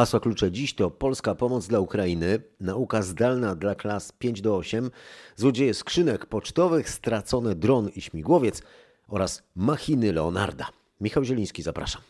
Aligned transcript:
Hasła 0.00 0.20
klucze 0.20 0.50
dziś 0.50 0.74
to 0.74 0.90
polska 0.90 1.34
pomoc 1.34 1.66
dla 1.66 1.80
Ukrainy, 1.80 2.42
nauka 2.60 3.02
zdalna 3.02 3.54
dla 3.54 3.74
klas 3.74 4.12
5 4.12 4.40
do 4.40 4.56
8, 4.56 4.90
złodzieje 5.36 5.74
skrzynek 5.74 6.26
pocztowych, 6.26 6.90
stracony 6.90 7.54
dron 7.54 7.88
i 7.96 8.00
śmigłowiec 8.00 8.62
oraz 9.08 9.42
machiny 9.56 10.12
Leonarda. 10.12 10.68
Michał 11.00 11.24
Zieliński, 11.24 11.62
zapraszam. 11.62 12.02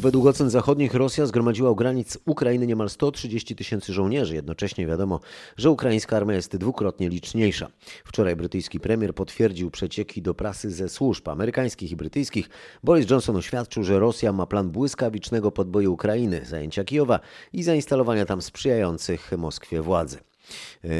Według 0.00 0.26
ocen 0.26 0.50
zachodnich 0.50 0.94
Rosja 0.94 1.26
zgromadziła 1.26 1.70
u 1.70 1.74
granic 1.74 2.18
Ukrainy 2.26 2.66
niemal 2.66 2.90
130 2.90 3.56
tysięcy 3.56 3.92
żołnierzy. 3.92 4.34
Jednocześnie 4.34 4.86
wiadomo, 4.86 5.20
że 5.56 5.70
ukraińska 5.70 6.16
armia 6.16 6.34
jest 6.34 6.56
dwukrotnie 6.56 7.08
liczniejsza. 7.08 7.68
Wczoraj 8.04 8.36
brytyjski 8.36 8.80
premier 8.80 9.14
potwierdził 9.14 9.70
przecieki 9.70 10.22
do 10.22 10.34
prasy 10.34 10.70
ze 10.70 10.88
służb 10.88 11.28
amerykańskich 11.28 11.90
i 11.90 11.96
brytyjskich. 11.96 12.48
Boris 12.84 13.10
Johnson 13.10 13.36
oświadczył, 13.36 13.84
że 13.84 13.98
Rosja 13.98 14.32
ma 14.32 14.46
plan 14.46 14.70
błyskawicznego 14.70 15.52
podboju 15.52 15.92
Ukrainy, 15.92 16.40
zajęcia 16.44 16.84
Kijowa 16.84 17.20
i 17.52 17.62
zainstalowania 17.62 18.26
tam 18.26 18.42
sprzyjających 18.42 19.30
Moskwie 19.38 19.82
władzy. 19.82 20.27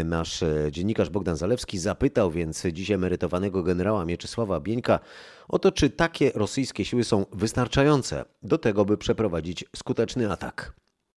Nasz 0.04 0.44
dziennikarz 0.70 1.10
Bogdan 1.10 1.36
Zalewski 1.36 1.78
zapytał 1.78 2.30
więc 2.30 2.66
dziś 2.66 2.90
emerytowanego 2.90 3.62
generała 3.62 4.04
Mieczysława 4.04 4.60
Bieńka 4.60 5.00
o 5.48 5.58
to, 5.58 5.72
czy 5.72 5.90
takie 5.90 6.30
rosyjskie 6.34 6.84
siły 6.84 7.04
są 7.04 7.26
wystarczające 7.32 8.24
do 8.42 8.58
tego, 8.58 8.84
by 8.84 8.98
przeprowadzić 8.98 9.64
skuteczny 9.76 10.32
atak. 10.32 10.72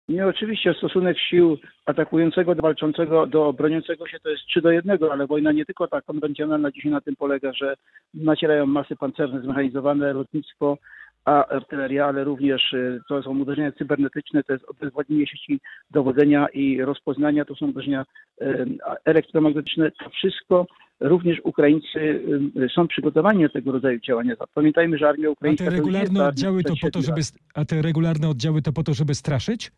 Nie, 0.10 0.28
oczywiście 0.28 0.74
stosunek 0.74 1.18
sił 1.30 1.58
atakującego 1.86 2.56
do 2.56 2.62
walczącego, 2.62 3.28
do 3.28 3.54
broniącego 3.54 4.08
się 4.08 4.20
to 4.20 4.30
jest 4.30 4.44
3 4.44 4.62
do 4.62 4.72
1, 4.72 4.98
ale 5.12 5.28
wojna 5.28 5.52
nie 5.52 5.66
tylko 5.66 5.88
ta 5.88 6.02
konwencjonalna 6.02 6.72
dzisiaj 6.72 6.92
na 6.92 7.02
tym 7.02 7.16
polega, 7.16 7.54
że 7.54 7.76
nacierają 8.14 8.66
masy 8.66 8.96
pancerne, 8.96 9.42
zmechanizowane 9.42 10.14
lotnictwo, 10.14 10.78
a 11.26 11.48
artyleria, 11.48 12.06
ale 12.06 12.24
również 12.24 12.74
y, 12.74 13.02
to 13.10 13.24
są 13.24 13.40
uderzenia 13.40 13.72
cybernetyczne, 13.72 14.44
to 14.44 14.54
jest 14.54 14.66
obezwładnienie 14.70 15.28
sieci 15.28 15.60
dowodzenia 15.92 16.48
i 16.54 16.82
rozpoznania, 16.82 17.46
to 17.46 17.56
są 17.56 17.68
uderzenia 17.68 18.06
y, 18.42 18.46
elektromagnetyczne. 19.06 19.92
To 19.92 20.10
wszystko 20.10 20.68
również 21.00 21.40
Ukraińcy 21.44 22.00
y, 22.58 22.70
są 22.76 22.88
przygotowani 22.88 23.44
do 23.44 23.50
tego 23.50 23.72
rodzaju 23.72 24.00
działania. 24.00 24.36
Pamiętajmy, 24.54 24.98
że 24.98 25.10
armia 25.10 25.30
ukraińska... 25.30 25.66
A 25.66 25.70
te 25.70 25.76
regularne 25.76 26.28
oddziały 26.28 26.64
to 26.64 26.74
po 26.82 26.92
to, 26.92 27.02
żeby, 27.02 27.22
a 27.54 27.66
te 27.66 27.82
regularne 27.82 28.30
oddziały 28.30 28.62
to 28.62 28.72
po 28.74 28.84
to, 28.84 28.94
żeby 28.94 29.16
straszyć? 29.16 29.72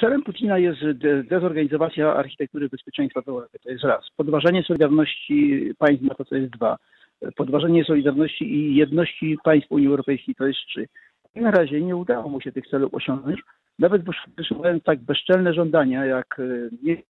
Celem 0.00 0.22
Putina 0.22 0.58
jest 0.58 0.78
dezorganizacja 1.30 2.14
architektury 2.14 2.68
bezpieczeństwa 2.68 3.22
w 3.22 3.28
Europie. 3.28 3.58
To 3.58 3.70
jest 3.70 3.84
raz. 3.84 4.04
Podważanie 4.16 4.62
solidarności 4.62 5.70
państw 5.78 6.04
na 6.04 6.14
to, 6.14 6.24
co 6.24 6.36
jest 6.36 6.52
dwa 6.52 6.76
podważenie 7.36 7.84
solidarności 7.84 8.54
i 8.54 8.74
jedności 8.74 9.36
państw 9.44 9.72
Unii 9.72 9.88
Europejskiej 9.88 10.34
to 10.34 10.46
jest 10.46 10.58
trzy. 10.58 10.88
I 11.34 11.40
na 11.40 11.50
razie 11.50 11.80
nie 11.80 11.96
udało 11.96 12.28
mu 12.28 12.40
się 12.40 12.52
tych 12.52 12.66
celów 12.66 12.94
osiągnąć, 12.94 13.40
nawet 13.78 14.02
wysuwając 14.36 14.84
tak 14.84 15.00
bezczelne 15.00 15.54
żądania, 15.54 16.04
jak 16.04 16.40
e, 16.40 16.68
nie 16.82 17.02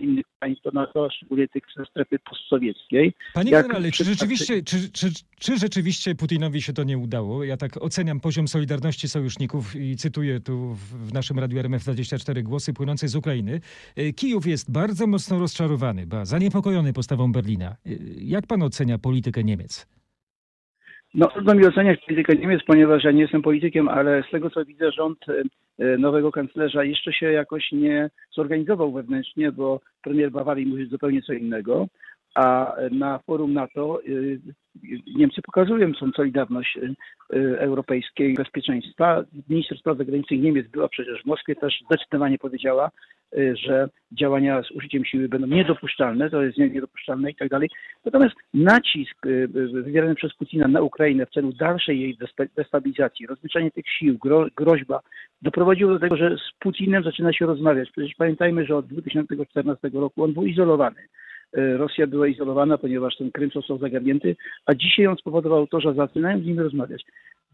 innych 0.00 0.24
państw, 0.38 0.62
to 0.62 0.70
na 0.70 0.86
to 0.86 1.10
szczególnie 1.10 1.48
tych 1.48 1.62
ze 1.76 1.84
strefy 1.84 2.18
postsowieckiej. 2.18 3.12
Panie 3.34 3.50
generale, 3.50 3.90
czy 3.90 4.04
rzeczywiście, 4.04 4.62
czy, 4.62 4.92
czy, 4.92 5.06
czy 5.40 5.58
rzeczywiście 5.58 6.14
Putinowi 6.14 6.62
się 6.62 6.72
to 6.72 6.84
nie 6.84 6.98
udało? 6.98 7.44
Ja 7.44 7.56
tak 7.56 7.82
oceniam 7.82 8.20
poziom 8.20 8.48
solidarności 8.48 9.08
sojuszników 9.08 9.76
i 9.76 9.96
cytuję 9.96 10.40
tu 10.40 10.74
w 10.74 11.12
naszym 11.12 11.38
Radiu 11.38 11.58
RMF24 11.58 12.42
głosy 12.42 12.72
płynące 12.72 13.08
z 13.08 13.16
Ukrainy. 13.16 13.60
E, 13.96 14.12
Kijów 14.12 14.46
jest 14.46 14.72
bardzo 14.72 15.06
mocno 15.06 15.38
rozczarowany, 15.38 16.06
ba, 16.06 16.24
zaniepokojony 16.24 16.92
postawą 16.92 17.32
Berlina. 17.32 17.70
E, 17.70 17.90
jak 18.16 18.46
pan 18.46 18.62
ocenia 18.62 18.98
politykę 18.98 19.44
Niemiec? 19.44 19.97
No, 21.14 21.26
trudno 21.26 21.54
mi 21.54 21.66
oceniać 21.66 22.00
politykę 22.04 22.36
Niemiec, 22.36 22.62
ponieważ 22.66 23.04
ja 23.04 23.10
nie 23.10 23.22
jestem 23.22 23.42
politykiem, 23.42 23.88
ale 23.88 24.22
z 24.28 24.30
tego 24.30 24.50
co 24.50 24.64
widzę, 24.64 24.92
rząd 24.92 25.18
e, 25.78 25.98
nowego 25.98 26.32
kanclerza 26.32 26.84
jeszcze 26.84 27.12
się 27.12 27.32
jakoś 27.32 27.72
nie 27.72 28.10
zorganizował 28.34 28.92
wewnętrznie, 28.92 29.52
bo 29.52 29.80
premier 30.02 30.30
Bawarii 30.30 30.66
mówi 30.66 30.86
zupełnie 30.86 31.22
co 31.22 31.32
innego, 31.32 31.86
a 32.34 32.74
na 32.90 33.18
forum 33.18 33.52
NATO 33.52 34.00
y, 34.08 34.40
Niemcy 35.16 35.42
pokazują 35.42 35.92
tą 35.92 36.10
solidarność 36.12 36.76
y, 36.76 36.94
y, 37.36 37.58
europejskiej 37.60 38.34
bezpieczeństwa. 38.34 39.24
Minister 39.48 39.78
spraw 39.78 39.98
zagranicznych 39.98 40.40
Niemiec 40.40 40.68
była 40.68 40.88
przecież 40.88 41.22
w 41.22 41.26
Moskwie, 41.26 41.56
też 41.56 41.74
zdecydowanie 41.86 42.38
powiedziała, 42.38 42.90
y, 43.38 43.56
że 43.56 43.88
działania 44.12 44.62
z 44.62 44.70
użyciem 44.70 45.04
siły 45.04 45.28
będą 45.28 45.46
niedopuszczalne, 45.46 46.30
to 46.30 46.42
jest 46.42 46.58
niedopuszczalne 46.58 47.30
i 47.30 47.34
tak 47.34 47.48
dalej. 47.48 47.70
Natomiast 48.04 48.34
nacisk 48.54 49.26
wywierany 49.72 50.14
przez 50.14 50.34
Putina 50.34 50.68
na 50.68 50.80
Ukrainę 50.82 51.26
w 51.26 51.30
celu 51.30 51.52
dalszej 51.52 52.00
jej 52.00 52.18
destabilizacji, 52.56 53.26
rozliczanie 53.26 53.70
tych 53.70 53.84
sił, 53.98 54.18
gro, 54.18 54.46
groźba, 54.56 55.00
doprowadziło 55.42 55.92
do 55.92 55.98
tego, 55.98 56.16
że 56.16 56.36
z 56.36 56.58
Putinem 56.58 57.04
zaczyna 57.04 57.32
się 57.32 57.46
rozmawiać. 57.46 57.90
Przecież 57.90 58.14
pamiętajmy, 58.14 58.66
że 58.66 58.76
od 58.76 58.86
2014 58.86 59.90
roku 59.92 60.24
on 60.24 60.32
był 60.32 60.46
izolowany. 60.46 61.00
E, 61.52 61.76
Rosja 61.76 62.06
była 62.06 62.26
izolowana, 62.26 62.78
ponieważ 62.78 63.16
ten 63.16 63.32
Krym 63.32 63.50
został 63.50 63.78
zagarnięty, 63.78 64.36
a 64.66 64.74
dzisiaj 64.74 65.06
on 65.06 65.16
spowodował 65.16 65.66
to, 65.66 65.80
że 65.80 65.94
zaczynają 65.94 66.40
z 66.40 66.46
nim 66.46 66.60
rozmawiać. 66.60 67.04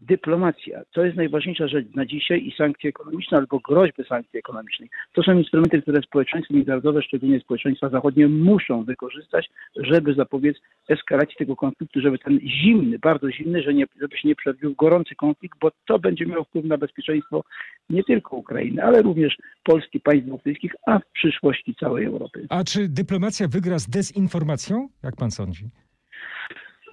Dyplomacja 0.07 0.81
to 0.91 1.05
jest 1.05 1.17
najważniejsza 1.17 1.67
rzecz 1.67 1.85
na 1.95 2.05
dzisiaj 2.05 2.47
i 2.47 2.55
sankcje 2.57 2.89
ekonomiczne 2.89 3.37
albo 3.37 3.59
groźby 3.59 4.03
sankcji 4.03 4.39
ekonomicznych. 4.39 4.91
To 5.13 5.23
są 5.23 5.37
instrumenty, 5.37 5.81
które 5.81 6.01
społeczeństwo 6.01 6.53
międzynarodowe, 6.53 7.01
szczególnie 7.01 7.39
społeczeństwa 7.39 7.89
zachodnie, 7.89 8.27
muszą 8.27 8.83
wykorzystać, 8.83 9.49
żeby 9.75 10.13
zapobiec 10.13 10.57
eskalacji 10.89 11.35
tego 11.37 11.55
konfliktu, 11.55 12.01
żeby 12.01 12.19
ten 12.19 12.39
zimny, 12.39 12.99
bardzo 12.99 13.31
zimny, 13.31 13.63
żeby 14.01 14.17
się 14.17 14.27
nie 14.27 14.35
przerobił 14.35 14.75
gorący 14.75 15.15
konflikt, 15.15 15.59
bo 15.59 15.71
to 15.87 15.99
będzie 15.99 16.25
miało 16.25 16.43
wpływ 16.43 16.65
na 16.65 16.77
bezpieczeństwo 16.77 17.43
nie 17.89 18.03
tylko 18.03 18.35
Ukrainy, 18.35 18.83
ale 18.83 19.01
również 19.01 19.37
Polski, 19.63 19.99
państw 19.99 20.29
bałtyckich, 20.29 20.75
a 20.87 20.99
w 20.99 21.05
przyszłości 21.13 21.75
całej 21.75 22.05
Europy. 22.05 22.45
A 22.49 22.63
czy 22.63 22.89
dyplomacja 22.89 23.47
wygra 23.47 23.79
z 23.79 23.89
dezinformacją? 23.89 24.87
Jak 25.03 25.15
pan 25.15 25.31
sądzi? 25.31 25.65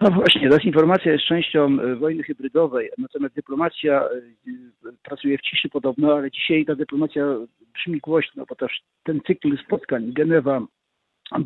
No 0.02 0.10
właśnie, 0.10 0.48
dezinformacja 0.48 1.12
jest 1.12 1.24
częścią 1.24 1.80
e, 1.80 1.96
wojny 1.96 2.22
hybrydowej, 2.22 2.90
natomiast 2.98 3.34
dyplomacja 3.34 4.02
e, 4.02 4.08
pracuje 5.02 5.38
w 5.38 5.40
ciszy 5.40 5.68
podobno, 5.68 6.14
ale 6.14 6.30
dzisiaj 6.30 6.64
ta 6.64 6.74
dyplomacja 6.74 7.24
brzmi 7.74 8.00
głośno, 8.00 8.44
bo 8.48 8.54
też 8.54 8.82
ten 9.04 9.20
cykl 9.26 9.58
spotkań, 9.66 10.12
Genewa, 10.12 10.66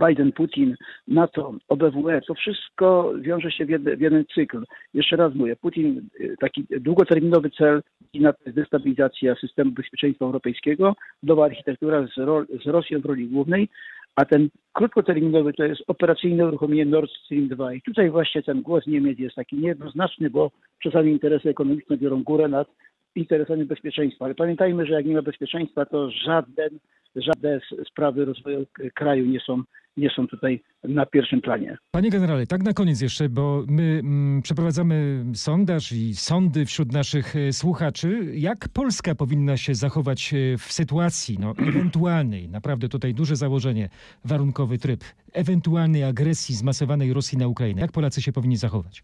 Biden, 0.06 0.32
Putin, 0.32 0.76
NATO, 1.08 1.54
OBWE, 1.68 2.20
to 2.26 2.34
wszystko 2.34 3.12
wiąże 3.20 3.50
się 3.50 3.66
w, 3.66 3.68
w 3.68 4.00
jeden 4.00 4.24
cykl. 4.34 4.64
Jeszcze 4.94 5.16
raz 5.16 5.34
mówię, 5.34 5.56
Putin, 5.56 6.08
e, 6.20 6.36
taki 6.36 6.66
długoterminowy 6.80 7.50
cel 7.50 7.82
to 8.12 8.18
jest 8.46 8.56
destabilizacja 8.56 9.34
systemu 9.34 9.70
bezpieczeństwa 9.70 10.24
europejskiego, 10.24 10.96
nowa 11.22 11.44
architektura 11.44 12.06
z, 12.06 12.18
ro, 12.18 12.44
z 12.64 12.66
Rosją 12.66 13.00
w 13.00 13.04
roli 13.04 13.28
głównej, 13.28 13.68
a 14.16 14.24
ten 14.24 14.48
krótkoterminowy 14.72 15.52
to 15.52 15.64
jest 15.64 15.82
operacyjne 15.86 16.46
uruchomienie 16.46 16.86
Nord 16.86 17.10
Stream 17.24 17.48
2. 17.48 17.74
I 17.74 17.82
tutaj 17.82 18.10
właśnie 18.10 18.42
ten 18.42 18.62
głos 18.62 18.86
Niemiec 18.86 19.18
jest 19.18 19.36
taki 19.36 19.56
niejednoznaczny, 19.56 20.30
bo 20.30 20.50
czasami 20.82 21.12
interesy 21.12 21.48
ekonomiczne 21.48 21.96
biorą 21.96 22.22
górę 22.22 22.48
nad 22.48 22.68
interesami 23.16 23.64
bezpieczeństwa. 23.64 24.24
Ale 24.24 24.34
pamiętajmy, 24.34 24.86
że 24.86 24.92
jak 24.92 25.06
nie 25.06 25.14
ma 25.14 25.22
bezpieczeństwa, 25.22 25.86
to 25.86 26.10
żaden, 26.10 26.78
żadne 27.16 27.60
sprawy 27.84 28.24
rozwoju 28.24 28.66
kraju 28.94 29.26
nie 29.26 29.40
są 29.40 29.62
nie 29.96 30.10
są 30.10 30.26
tutaj 30.26 30.62
na 30.84 31.06
pierwszym 31.06 31.40
planie. 31.40 31.78
Panie 31.90 32.10
generale, 32.10 32.46
tak 32.46 32.62
na 32.62 32.72
koniec 32.72 33.00
jeszcze, 33.00 33.28
bo 33.28 33.64
my 33.68 33.82
mm, 33.82 34.42
przeprowadzamy 34.42 35.24
sondaż 35.34 35.92
i 35.92 36.14
sądy 36.14 36.66
wśród 36.66 36.92
naszych 36.92 37.36
e, 37.36 37.52
słuchaczy. 37.52 38.32
Jak 38.34 38.68
Polska 38.68 39.14
powinna 39.14 39.56
się 39.56 39.74
zachować 39.74 40.34
e, 40.34 40.58
w 40.58 40.72
sytuacji 40.72 41.36
no, 41.40 41.54
ewentualnej, 41.68 42.48
naprawdę 42.48 42.88
tutaj 42.88 43.14
duże 43.14 43.36
założenie, 43.36 43.88
warunkowy 44.24 44.78
tryb, 44.78 45.04
ewentualnej 45.32 46.04
agresji 46.04 46.54
zmasowanej 46.54 47.12
Rosji 47.12 47.38
na 47.38 47.46
Ukrainę? 47.46 47.80
Jak 47.80 47.92
Polacy 47.92 48.22
się 48.22 48.32
powinni 48.32 48.56
zachować? 48.56 49.02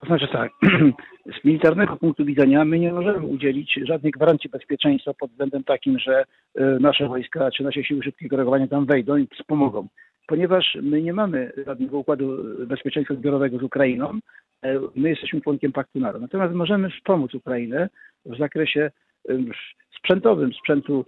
To 0.00 0.06
znaczy 0.06 0.28
tak, 0.28 0.52
z 1.40 1.44
militarnego 1.44 1.96
punktu 1.96 2.24
widzenia 2.24 2.64
my 2.64 2.78
nie 2.78 2.92
możemy 2.92 3.26
udzielić 3.26 3.80
żadnej 3.82 4.12
gwarancji 4.12 4.50
bezpieczeństwa 4.50 5.14
pod 5.14 5.30
względem 5.30 5.64
takim, 5.64 5.98
że 5.98 6.24
e, 6.54 6.64
nasze 6.80 7.08
wojska 7.08 7.50
czy 7.50 7.62
nasze 7.62 7.84
siły 7.84 8.02
szybkiego 8.02 8.36
reagowania 8.36 8.68
tam 8.68 8.86
wejdą 8.86 9.16
i 9.16 9.26
wspomogą. 9.26 9.88
Ponieważ 10.26 10.78
my 10.82 11.02
nie 11.02 11.12
mamy 11.12 11.52
żadnego 11.66 11.98
układu 11.98 12.36
bezpieczeństwa 12.66 13.14
zbiorowego 13.14 13.58
z 13.58 13.62
Ukrainą, 13.62 14.18
e, 14.62 14.80
my 14.96 15.08
jesteśmy 15.08 15.40
członkiem 15.40 15.72
Paktu 15.72 16.00
NATO. 16.00 16.18
Natomiast 16.18 16.54
możemy 16.54 16.90
wspomóc 16.90 17.34
Ukrainę 17.34 17.88
w 18.26 18.38
zakresie 18.38 18.90
sprzętowym, 19.98 20.52
sprzętu 20.52 21.04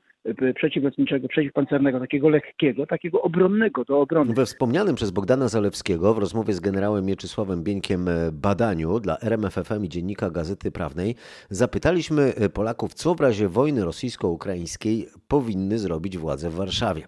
przeciwlotniczego, 0.55 1.29
przeciwpancernego, 1.29 2.01
takiego 2.01 2.29
lekkiego, 2.29 2.87
takiego 2.87 3.23
obronnego 3.23 3.85
do 3.85 4.01
obrony. 4.01 4.35
We 4.35 4.47
wspomnianym 4.47 4.95
przez 4.95 5.11
Bogdana 5.11 5.49
Zalewskiego 5.49 6.15
w 6.15 6.19
rozmowie 6.19 6.55
z 6.55 6.61
generałem 6.61 7.05
Mieczysławem 7.05 7.63
Bieńkiem 7.63 8.09
e, 8.09 8.33
badaniu 8.33 9.01
dla 9.01 9.19
RMFFM 9.19 9.85
i 9.85 9.89
Dziennika 9.89 10.31
Gazety 10.31 10.71
Prawnej 10.71 11.15
zapytaliśmy 11.51 12.35
e, 12.35 12.49
Polaków, 12.49 12.95
co 12.95 13.15
w 13.15 13.21
razie 13.21 13.49
wojny 13.49 13.85
rosyjsko-ukraińskiej 13.85 15.09
powinny 15.29 15.79
zrobić 15.79 16.19
władze 16.19 16.51
w 16.51 16.55
Warszawie. 16.55 17.07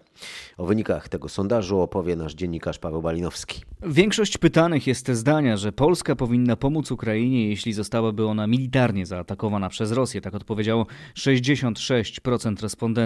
O 0.57 0.65
wynikach 0.65 1.09
tego 1.09 1.29
sondażu 1.29 1.79
opowie 1.79 2.15
nasz 2.15 2.33
dziennikarz 2.33 2.79
Paweł 2.79 3.01
Balinowski. 3.01 3.61
Większość 3.83 4.37
pytanych 4.37 4.87
jest 4.87 5.11
zdania, 5.11 5.57
że 5.57 5.71
Polska 5.71 6.15
powinna 6.15 6.55
pomóc 6.55 6.91
Ukrainie, 6.91 7.49
jeśli 7.49 7.73
zostałaby 7.73 8.25
ona 8.25 8.47
militarnie 8.47 9.05
zaatakowana 9.05 9.69
przez 9.69 9.91
Rosję. 9.91 10.21
Tak 10.21 10.35
odpowiedziało 10.35 10.85
66% 11.15 12.61
respondentów. 12.61 13.04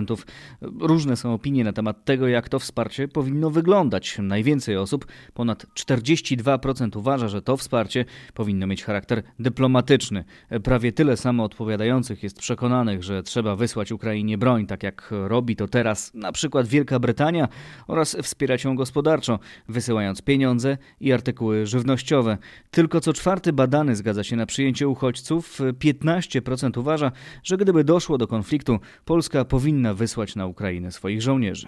Różne 0.80 1.18
są 1.18 1.34
opinie 1.34 1.64
na 1.64 1.74
temat 1.74 2.06
tego, 2.06 2.28
jak 2.28 2.50
to 2.50 2.60
wsparcie 2.60 3.08
powinno 3.08 3.50
wyglądać. 3.50 4.18
Najwięcej 4.22 4.78
osób, 4.78 5.06
ponad 5.34 5.66
42% 5.66 6.98
uważa, 6.98 7.28
że 7.28 7.42
to 7.42 7.58
wsparcie 7.58 8.06
powinno 8.34 8.68
mieć 8.68 8.84
charakter 8.84 9.24
dyplomatyczny. 9.40 10.24
Prawie 10.64 10.92
tyle 10.92 11.18
samo 11.18 11.44
odpowiadających 11.44 12.24
jest 12.24 12.40
przekonanych, 12.40 13.04
że 13.04 13.24
trzeba 13.24 13.56
wysłać 13.56 13.92
Ukrainie 13.92 14.38
broń, 14.38 14.66
tak 14.66 14.84
jak 14.84 15.10
robi 15.12 15.56
to 15.56 15.68
teraz 15.68 16.14
na 16.14 16.32
przykład 16.32 16.68
Wielka 16.68 17.00
Brytania 17.00 17.48
oraz 17.88 18.18
wspierać 18.22 18.64
ją 18.64 18.76
gospodarczo, 18.76 19.40
wysyłając 19.68 20.22
pieniądze 20.22 20.78
i 21.00 21.14
artykuły 21.14 21.66
żywnościowe. 21.66 22.38
Tylko 22.72 23.02
co 23.02 23.14
czwarty 23.14 23.54
badany 23.54 23.96
zgadza 23.96 24.24
się 24.24 24.36
na 24.36 24.46
przyjęcie 24.46 24.88
uchodźców. 24.88 25.60
15% 25.60 26.80
uważa, 26.80 27.12
że 27.44 27.58
gdyby 27.58 27.84
doszło 27.84 28.18
do 28.18 28.28
konfliktu, 28.28 28.80
Polska 29.06 29.46
powinna 29.46 29.89
wysłać 29.94 30.36
na 30.36 30.46
Ukrainę 30.46 30.92
swoich 30.92 31.22
żołnierzy. 31.22 31.68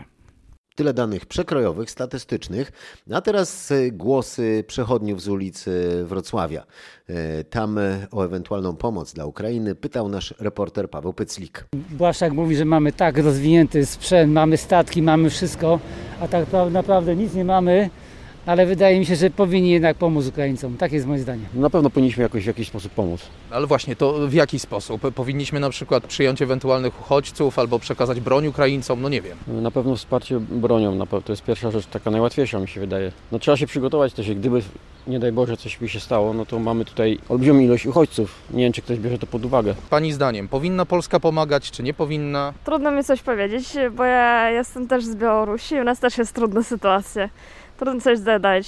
Tyle 0.76 0.94
danych 0.94 1.26
przekrojowych, 1.26 1.92
statystycznych. 1.92 2.72
A 3.14 3.22
teraz 3.22 3.72
e, 3.72 3.92
głosy 3.92 4.64
przechodniów 4.68 5.22
z 5.22 5.28
ulicy 5.28 5.90
Wrocławia. 6.06 6.64
E, 7.10 7.44
Tam 7.44 7.78
e, 7.78 8.08
o 8.12 8.26
ewentualną 8.26 8.76
pomoc 8.76 9.14
dla 9.14 9.26
Ukrainy 9.26 9.76
pytał 9.76 10.10
nasz 10.10 10.34
reporter 10.40 10.90
Paweł 10.90 11.14
Pyclik. 11.14 11.66
Błaszczak 11.90 12.34
mówi, 12.34 12.56
że 12.56 12.66
mamy 12.66 12.92
tak 12.92 13.18
rozwinięty 13.18 13.86
sprzęt, 13.86 14.34
mamy 14.34 14.58
statki, 14.58 15.02
mamy 15.02 15.30
wszystko, 15.30 15.80
a 16.22 16.28
tak 16.28 16.50
pra- 16.50 16.72
naprawdę 16.72 17.16
nic 17.16 17.34
nie 17.34 17.46
mamy, 17.46 17.90
ale 18.46 18.66
wydaje 18.66 19.00
mi 19.00 19.06
się, 19.06 19.16
że 19.16 19.30
powinni 19.30 19.72
jednak 19.72 19.98
pomóc 19.98 20.28
Ukraińcom. 20.28 20.78
Tak 20.78 20.92
jest 20.92 21.08
moje 21.08 21.20
zdanie. 21.20 21.44
Na 21.54 21.70
pewno 21.70 21.90
powinniśmy 21.90 22.24
jakoś 22.24 22.44
w 22.44 22.48
jakiś 22.48 22.68
sposób 22.68 22.92
pomóc. 22.92 23.22
Ale 23.52 23.68
właśnie, 23.68 23.96
to 23.96 24.28
w 24.28 24.34
jaki 24.34 24.60
sposób? 24.60 25.02
Powinniśmy 25.16 25.60
na 25.60 25.70
przykład 25.70 26.08
przyjąć 26.08 26.42
ewentualnych 26.42 27.02
uchodźców 27.02 27.60
albo 27.60 27.80
przekazać 27.80 28.20
broń 28.20 28.48
Ukraińcom? 28.48 29.02
No 29.02 29.10
nie 29.10 29.22
wiem. 29.22 29.38
Na 29.48 29.72
pewno 29.72 29.96
wsparcie 29.96 30.40
bronią, 30.40 30.96
na 30.96 31.06
pewno 31.06 31.22
to 31.22 31.32
jest 31.32 31.44
pierwsza 31.44 31.72
rzecz, 31.72 31.86
taka 31.86 32.12
najłatwiejsza 32.12 32.60
mi 32.60 32.68
się 32.68 32.80
wydaje. 32.80 33.12
No 33.32 33.40
trzeba 33.40 33.58
się 33.58 33.68
przygotować 33.68 34.14
też, 34.14 34.34
gdyby 34.34 34.62
nie 35.08 35.20
daj 35.20 35.32
Boże 35.32 35.58
coś 35.58 35.78
by 35.78 35.90
się 35.90 36.00
stało, 36.00 36.34
no 36.34 36.46
to 36.46 36.60
mamy 36.60 36.86
tutaj 36.86 37.20
olbrzymią 37.30 37.60
ilość 37.60 37.86
uchodźców. 37.86 38.36
Nie 38.52 38.64
wiem, 38.64 38.74
czy 38.74 38.82
ktoś 38.82 39.00
bierze 39.00 39.18
to 39.18 39.28
pod 39.28 39.46
uwagę. 39.46 39.76
Pani 39.90 40.14
zdaniem, 40.14 40.48
powinna 40.48 40.86
Polska 40.86 41.20
pomagać, 41.20 41.72
czy 41.72 41.84
nie 41.84 41.94
powinna? 41.94 42.54
Trudno 42.66 42.92
mi 42.92 43.04
coś 43.04 43.22
powiedzieć, 43.22 43.68
bo 43.92 44.04
ja 44.04 44.50
jestem 44.50 44.88
też 44.88 45.06
z 45.06 45.16
Białorusi 45.16 45.76
i 45.76 45.82
u 45.82 45.84
nas 45.84 46.00
też 46.00 46.18
jest 46.18 46.34
trudna 46.36 46.64
sytuacja. 46.64 47.30
Trudno 47.82 48.02
coś 48.02 48.20
zadać. 48.20 48.68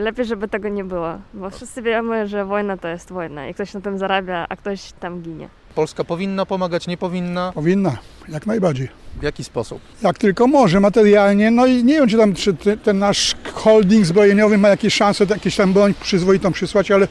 Lepiej, 0.00 0.24
żeby 0.24 0.48
tego 0.48 0.68
nie 0.68 0.84
było, 0.84 1.18
bo 1.34 1.50
wszyscy 1.50 1.82
wiemy, 1.82 2.28
że 2.28 2.44
wojna 2.44 2.76
to 2.76 2.88
jest 2.88 3.12
wojna 3.12 3.48
i 3.48 3.54
ktoś 3.54 3.74
na 3.74 3.80
tym 3.80 3.98
zarabia, 3.98 4.46
a 4.48 4.56
ktoś 4.56 4.92
tam 5.00 5.22
ginie. 5.22 5.48
Polska 5.74 6.04
powinna 6.04 6.46
pomagać, 6.46 6.86
nie 6.86 6.96
powinna? 6.96 7.52
Powinna, 7.54 7.96
jak 8.28 8.46
najbardziej. 8.46 8.88
W 9.20 9.22
jaki 9.22 9.44
sposób? 9.44 9.80
Jak 10.02 10.18
tylko 10.18 10.46
może, 10.46 10.80
materialnie. 10.80 11.50
No 11.50 11.66
i 11.66 11.84
nie 11.84 11.94
wiem, 11.94 12.08
czy 12.08 12.16
tam 12.16 12.34
czy 12.34 12.54
te- 12.54 12.76
ten 12.76 12.98
nasz 12.98 13.34
holding 13.54 14.06
zbrojeniowy 14.06 14.58
ma 14.58 14.68
jakieś 14.68 14.94
szanse, 14.94 15.24
jakieś 15.30 15.56
tam 15.56 15.72
broń 15.72 15.94
przyzwoitą 16.02 16.52
przysłać, 16.52 16.90
ale 16.90 17.08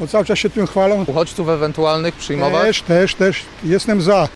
bo 0.00 0.06
cały 0.06 0.24
czas 0.24 0.38
się 0.38 0.50
tym 0.50 0.66
chwalą. 0.66 1.04
Uchodźców 1.06 1.48
ewentualnych 1.48 2.14
przyjmować? 2.14 2.62
Też, 2.66 2.82
też, 2.82 3.14
też 3.14 3.42
jestem 3.64 4.02
za. 4.02 4.28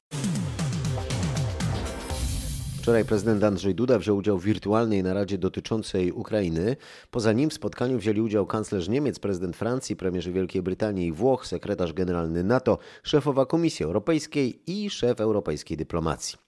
Wczoraj 2.91 3.05
prezydent 3.05 3.45
Andrzej 3.45 3.75
Duda 3.75 3.99
wziął 3.99 4.17
udział 4.17 4.39
w 4.39 4.45
wirtualnej 4.45 5.03
naradzie 5.03 5.39
dotyczącej 5.39 6.13
Ukrainy. 6.13 6.77
Poza 7.11 7.33
nim 7.33 7.51
w 7.51 7.55
spotkaniu 7.55 7.99
wzięli 7.99 8.21
udział 8.21 8.47
kanclerz 8.47 8.89
Niemiec, 8.89 9.19
prezydent 9.19 9.57
Francji, 9.57 9.97
premierzy 9.97 10.33
Wielkiej 10.33 10.63
Brytanii 10.63 11.07
i 11.07 11.13
Włoch, 11.13 11.47
sekretarz 11.47 11.93
generalny 11.93 12.45
NATO, 12.45 12.79
szefowa 13.03 13.47
Komisji 13.47 13.85
Europejskiej 13.85 14.63
i 14.67 14.91
szef 14.91 15.21
europejskiej 15.21 15.77
dyplomacji. 15.77 16.39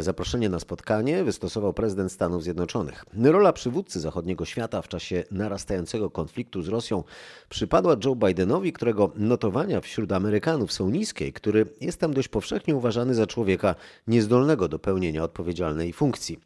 Zaproszenie 0.00 0.48
na 0.48 0.60
spotkanie 0.60 1.24
wystosował 1.24 1.72
prezydent 1.72 2.12
Stanów 2.12 2.42
Zjednoczonych. 2.42 3.04
Rola 3.22 3.52
przywódcy 3.52 4.00
zachodniego 4.00 4.44
świata 4.44 4.82
w 4.82 4.88
czasie 4.88 5.24
narastającego 5.30 6.10
konfliktu 6.10 6.62
z 6.62 6.68
Rosją 6.68 7.04
przypadła 7.48 7.96
Joe 8.04 8.16
Bidenowi, 8.16 8.72
którego 8.72 9.12
notowania 9.16 9.80
wśród 9.80 10.12
Amerykanów 10.12 10.72
są 10.72 10.90
niskie 10.90 11.32
który 11.32 11.66
jest 11.80 12.00
tam 12.00 12.14
dość 12.14 12.28
powszechnie 12.28 12.76
uważany 12.76 13.14
za 13.14 13.26
człowieka 13.26 13.74
niezdolnego 14.06 14.68
do 14.68 14.78
pełnienia 14.78 15.24
odpowiedzialnej 15.24 15.92
funkcji. 15.92 16.40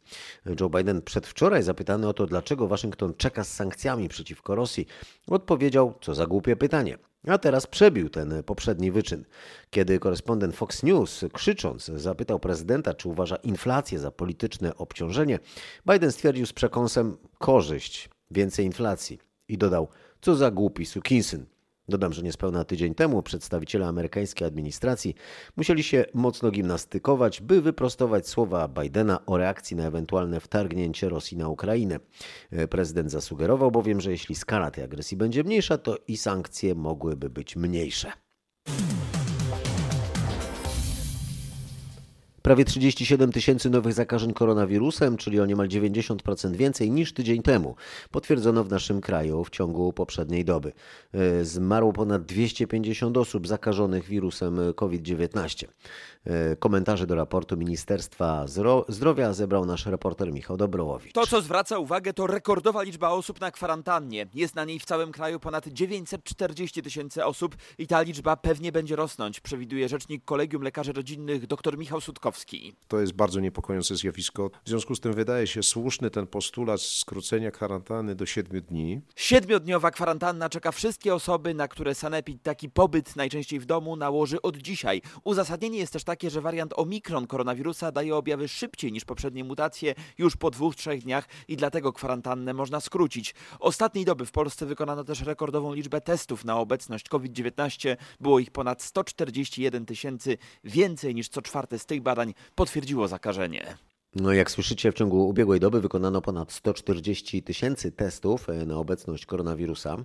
Joe 0.59 0.69
Biden 0.69 1.01
przedwczoraj 1.01 1.63
zapytany 1.63 2.07
o 2.07 2.13
to, 2.13 2.27
dlaczego 2.27 2.67
Waszyngton 2.67 3.13
czeka 3.17 3.43
z 3.43 3.53
sankcjami 3.53 4.09
przeciwko 4.09 4.55
Rosji, 4.55 4.87
odpowiedział, 5.27 5.93
co 6.01 6.15
za 6.15 6.27
głupie 6.27 6.55
pytanie. 6.55 7.08
A 7.27 7.37
teraz 7.37 7.67
przebił 7.67 8.09
ten 8.09 8.43
poprzedni 8.43 8.91
wyczyn. 8.91 9.25
Kiedy 9.69 9.99
korespondent 9.99 10.55
Fox 10.55 10.83
News 10.83 11.25
krzycząc 11.33 11.85
zapytał 11.85 12.39
prezydenta, 12.39 12.93
czy 12.93 13.09
uważa 13.09 13.35
inflację 13.35 13.99
za 13.99 14.11
polityczne 14.11 14.75
obciążenie, 14.75 15.39
Biden 15.91 16.11
stwierdził 16.11 16.45
z 16.45 16.53
przekąsem 16.53 17.17
korzyść, 17.37 18.09
więcej 18.31 18.65
inflacji 18.65 19.19
i 19.47 19.57
dodał, 19.57 19.87
co 20.21 20.35
za 20.35 20.51
głupi 20.51 20.85
sukinsyn. 20.85 21.45
Dodam, 21.89 22.13
że 22.13 22.21
niespełna 22.21 22.63
tydzień 22.63 22.95
temu 22.95 23.23
przedstawiciele 23.23 23.87
amerykańskiej 23.87 24.47
administracji 24.47 25.15
musieli 25.57 25.83
się 25.83 26.05
mocno 26.13 26.51
gimnastykować, 26.51 27.41
by 27.41 27.61
wyprostować 27.61 28.27
słowa 28.27 28.67
Bidena 28.67 29.25
o 29.25 29.37
reakcji 29.37 29.77
na 29.77 29.87
ewentualne 29.87 30.39
wtargnięcie 30.39 31.09
Rosji 31.09 31.37
na 31.37 31.49
Ukrainę. 31.49 31.99
Prezydent 32.69 33.11
zasugerował 33.11 33.71
bowiem, 33.71 34.01
że 34.01 34.11
jeśli 34.11 34.35
skala 34.35 34.71
tej 34.71 34.83
agresji 34.83 35.17
będzie 35.17 35.43
mniejsza, 35.43 35.77
to 35.77 35.97
i 36.07 36.17
sankcje 36.17 36.75
mogłyby 36.75 37.29
być 37.29 37.55
mniejsze. 37.55 38.11
Prawie 42.41 42.65
37 42.65 43.31
tysięcy 43.31 43.69
nowych 43.69 43.93
zakażeń 43.93 44.33
koronawirusem, 44.33 45.17
czyli 45.17 45.39
o 45.39 45.45
niemal 45.45 45.67
90% 45.67 46.55
więcej 46.55 46.91
niż 46.91 47.13
tydzień 47.13 47.41
temu, 47.41 47.75
potwierdzono 48.11 48.63
w 48.63 48.69
naszym 48.69 49.01
kraju 49.01 49.43
w 49.43 49.49
ciągu 49.49 49.93
poprzedniej 49.93 50.45
doby. 50.45 50.71
E, 51.13 51.45
Zmarło 51.45 51.93
ponad 51.93 52.23
250 52.23 53.17
osób 53.17 53.47
zakażonych 53.47 54.05
wirusem 54.05 54.59
COVID-19. 54.75 55.67
E, 56.25 56.55
Komentarze 56.55 57.07
do 57.07 57.15
raportu 57.15 57.57
Ministerstwa 57.57 58.45
Zdrowia 58.87 59.33
zebrał 59.33 59.65
nasz 59.65 59.85
reporter 59.85 60.33
Michał 60.33 60.57
Dobrołowicz. 60.57 61.13
To, 61.13 61.27
co 61.27 61.41
zwraca 61.41 61.77
uwagę, 61.79 62.13
to 62.13 62.27
rekordowa 62.27 62.83
liczba 62.83 63.09
osób 63.09 63.41
na 63.41 63.51
kwarantannie. 63.51 64.27
Jest 64.33 64.55
na 64.55 64.65
niej 64.65 64.79
w 64.79 64.85
całym 64.85 65.11
kraju 65.11 65.39
ponad 65.39 65.67
940 65.67 66.81
tysięcy 66.81 67.25
osób 67.25 67.55
i 67.77 67.87
ta 67.87 68.01
liczba 68.01 68.37
pewnie 68.37 68.71
będzie 68.71 68.95
rosnąć, 68.95 69.39
przewiduje 69.39 69.89
rzecznik 69.89 70.25
Kolegium 70.25 70.61
Lekarzy 70.61 70.93
Rodzinnych 70.93 71.47
dr 71.47 71.77
Michał 71.77 72.01
To 72.87 72.99
jest 72.99 73.13
bardzo 73.13 73.39
niepokojące 73.39 73.95
zjawisko. 73.95 74.49
W 74.65 74.69
związku 74.69 74.95
z 74.95 74.99
tym 74.99 75.13
wydaje 75.13 75.47
się 75.47 75.63
słuszny 75.63 76.09
ten 76.09 76.27
postulat 76.27 76.81
skrócenia 76.81 77.51
kwarantanny 77.51 78.15
do 78.15 78.25
7 78.25 78.61
dni. 78.61 79.01
Siedmiodniowa 79.15 79.91
kwarantanna 79.91 80.49
czeka 80.49 80.71
wszystkie 80.71 81.15
osoby, 81.15 81.53
na 81.53 81.67
które 81.67 81.95
Sanepid 81.95 82.43
taki 82.43 82.69
pobyt 82.69 83.15
najczęściej 83.15 83.59
w 83.59 83.65
domu 83.65 83.95
nałoży 83.95 84.41
od 84.41 84.57
dzisiaj. 84.57 85.01
Uzasadnienie 85.23 85.77
jest 85.77 85.93
też 85.93 86.03
takie, 86.03 86.29
że 86.29 86.41
wariant 86.41 86.73
Omikron 86.75 87.27
koronawirusa 87.27 87.91
daje 87.91 88.15
objawy 88.15 88.47
szybciej 88.47 88.91
niż 88.91 89.05
poprzednie 89.05 89.43
mutacje 89.43 89.95
już 90.17 90.37
po 90.37 90.51
dwóch, 90.51 90.75
trzech 90.75 91.03
dniach 91.03 91.27
i 91.47 91.57
dlatego 91.57 91.93
kwarantannę 91.93 92.53
można 92.53 92.79
skrócić. 92.79 93.35
Ostatniej 93.59 94.05
doby 94.05 94.25
w 94.25 94.31
Polsce 94.31 94.65
wykonano 94.65 95.03
też 95.03 95.21
rekordową 95.21 95.73
liczbę 95.73 96.01
testów 96.01 96.45
na 96.45 96.57
obecność 96.57 97.09
COVID-19. 97.09 97.97
Było 98.19 98.39
ich 98.39 98.51
ponad 98.51 98.81
141 98.81 99.85
tysięcy, 99.85 100.37
więcej 100.63 101.15
niż 101.15 101.29
co 101.29 101.41
czwarte 101.41 101.79
z 101.79 101.85
tych 101.85 102.01
badań 102.01 102.18
potwierdziło 102.55 103.07
zakażenie. 103.07 103.77
No, 104.15 104.33
jak 104.33 104.51
słyszycie, 104.51 104.91
w 104.91 104.95
ciągu 104.95 105.27
ubiegłej 105.29 105.59
doby 105.59 105.81
wykonano 105.81 106.21
ponad 106.21 106.51
140 106.51 107.43
tysięcy 107.43 107.91
testów 107.91 108.49
e, 108.49 108.65
na 108.65 108.77
obecność 108.77 109.25
koronawirusa. 109.25 109.97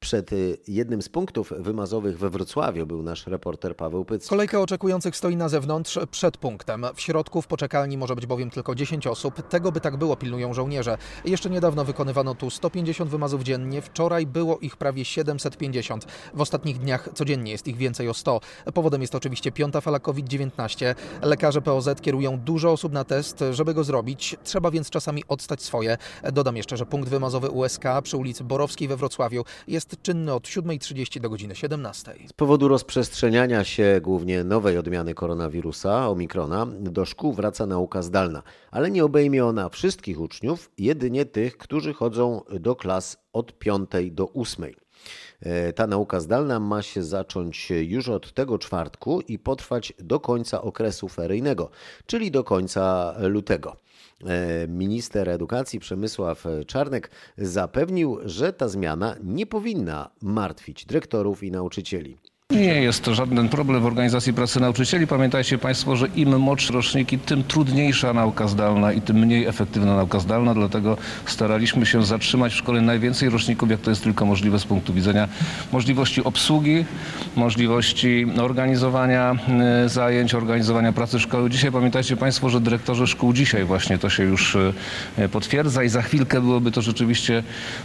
Przed 0.00 0.32
y, 0.32 0.58
jednym 0.68 1.02
z 1.02 1.08
punktów 1.08 1.52
wymazowych 1.58 2.18
we 2.18 2.30
Wrocławiu 2.30 2.86
był 2.86 3.02
nasz 3.02 3.26
reporter 3.26 3.76
Paweł 3.76 4.04
Pyc. 4.04 4.28
Kolejka 4.28 4.60
oczekujących 4.60 5.16
stoi 5.16 5.36
na 5.36 5.48
zewnątrz 5.48 5.98
przed 6.10 6.36
punktem. 6.36 6.86
W 6.94 7.00
środku 7.00 7.42
w 7.42 7.46
poczekalni 7.46 7.98
może 7.98 8.14
być 8.14 8.26
bowiem 8.26 8.50
tylko 8.50 8.74
10 8.74 9.06
osób. 9.06 9.48
Tego 9.48 9.72
by 9.72 9.80
tak 9.80 9.96
było 9.96 10.16
pilnują 10.16 10.54
żołnierze. 10.54 10.98
Jeszcze 11.24 11.50
niedawno 11.50 11.84
wykonywano 11.84 12.34
tu 12.34 12.50
150 12.50 13.10
wymazów 13.10 13.42
dziennie. 13.42 13.82
Wczoraj 13.82 14.26
było 14.26 14.58
ich 14.58 14.76
prawie 14.76 15.04
750. 15.04 16.06
W 16.34 16.40
ostatnich 16.40 16.78
dniach 16.78 17.08
codziennie 17.14 17.52
jest 17.52 17.68
ich 17.68 17.76
więcej 17.76 18.08
o 18.08 18.14
100. 18.14 18.40
Powodem 18.74 19.00
jest 19.00 19.14
oczywiście 19.14 19.52
piąta 19.52 19.80
fala 19.80 19.98
COVID-19. 19.98 20.94
Lekarze 21.22 21.62
POZ 21.62 21.88
kierują 22.02 22.38
dużo 22.38 22.72
osób 22.72 22.92
na 22.92 23.04
test, 23.04 23.44
żeby 23.52 23.74
go 23.74 23.84
zrobić. 23.84 24.36
Trzeba 24.44 24.70
więc 24.70 24.90
czasami 24.90 25.24
odstać 25.28 25.62
swoje. 25.62 25.98
Dodam 26.32 26.56
jeszcze, 26.56 26.76
że 26.76 26.86
punkt 26.86 27.08
wymazowy 27.08 27.50
USK 27.50 27.84
przy 28.02 28.16
ulicy 28.16 28.44
Borowskiej 28.44 28.88
we 28.88 28.96
Wrocławiu 28.96 29.44
jest 29.68 29.87
czynny 29.96 30.34
od 30.34 30.44
7.30 30.44 31.20
do 31.20 31.30
godziny 31.30 31.54
17. 31.54 32.14
Z 32.26 32.32
powodu 32.32 32.68
rozprzestrzeniania 32.68 33.64
się 33.64 34.00
głównie 34.02 34.44
nowej 34.44 34.78
odmiany 34.78 35.14
koronawirusa, 35.14 36.08
omikrona, 36.08 36.66
do 36.66 37.04
szkół 37.04 37.32
wraca 37.32 37.66
nauka 37.66 38.02
zdalna, 38.02 38.42
ale 38.70 38.90
nie 38.90 39.04
obejmie 39.04 39.46
ona 39.46 39.68
wszystkich 39.68 40.20
uczniów, 40.20 40.70
jedynie 40.78 41.24
tych, 41.24 41.58
którzy 41.58 41.94
chodzą 41.94 42.40
do 42.60 42.76
klas 42.76 43.16
od 43.32 43.58
5 43.58 43.90
do 44.10 44.32
8. 44.32 44.64
E, 45.40 45.72
Ta 45.72 45.86
nauka 45.86 46.20
zdalna 46.20 46.60
ma 46.60 46.82
się 46.82 47.02
zacząć 47.02 47.70
już 47.70 48.08
od 48.08 48.32
tego 48.32 48.58
czwartku 48.58 49.20
i 49.20 49.38
potrwać 49.38 49.92
do 49.98 50.20
końca 50.20 50.62
okresu 50.62 51.08
feryjnego, 51.08 51.70
czyli 52.06 52.30
do 52.30 52.44
końca 52.44 53.14
lutego. 53.18 53.76
E, 54.26 54.68
Minister 54.68 55.28
edukacji 55.28 55.80
Przemysław 55.80 56.44
Czarnek 56.66 57.10
zapewnił, 57.38 58.18
że 58.24 58.52
ta 58.52 58.68
zmiana 58.68 59.16
nie 59.22 59.46
powinna 59.46 60.10
martwić 60.22 60.84
dyrektorów 60.84 61.42
i 61.42 61.50
nauczycieli. 61.50 62.18
Nie 62.52 62.82
jest 62.82 63.02
to 63.02 63.14
żaden 63.14 63.48
problem 63.48 63.82
w 63.82 63.86
organizacji 63.86 64.32
pracy 64.32 64.60
nauczycieli. 64.60 65.06
Pamiętajcie 65.06 65.58
Państwo, 65.58 65.96
że 65.96 66.06
im 66.16 66.38
młodsze 66.38 66.72
roczniki, 66.72 67.18
tym 67.18 67.44
trudniejsza 67.44 68.12
nauka 68.12 68.48
zdalna 68.48 68.92
i 68.92 69.00
tym 69.00 69.16
mniej 69.16 69.46
efektywna 69.46 69.96
nauka 69.96 70.20
zdalna. 70.20 70.54
Dlatego 70.54 70.96
staraliśmy 71.26 71.86
się 71.86 72.04
zatrzymać 72.04 72.52
w 72.52 72.56
szkole 72.56 72.80
najwięcej 72.80 73.30
roczników, 73.30 73.70
jak 73.70 73.80
to 73.80 73.90
jest 73.90 74.02
tylko 74.02 74.26
możliwe 74.26 74.58
z 74.58 74.64
punktu 74.64 74.94
widzenia 74.94 75.28
możliwości 75.72 76.24
obsługi, 76.24 76.84
możliwości 77.36 78.26
organizowania 78.42 79.36
e, 79.84 79.88
zajęć, 79.88 80.34
organizowania 80.34 80.92
pracy 80.92 81.20
szkoły. 81.20 81.50
Dzisiaj 81.50 81.72
pamiętajcie 81.72 82.16
Państwo, 82.16 82.50
że 82.50 82.60
dyrektorzy 82.60 83.06
szkół 83.06 83.32
dzisiaj 83.32 83.64
właśnie 83.64 83.98
to 83.98 84.10
się 84.10 84.22
już 84.22 84.56
e, 85.18 85.28
potwierdza 85.28 85.82
i 85.82 85.88
za 85.88 86.02
chwilkę 86.02 86.40
byłoby 86.40 86.70
to 86.70 86.82
rzeczywiście 86.82 87.42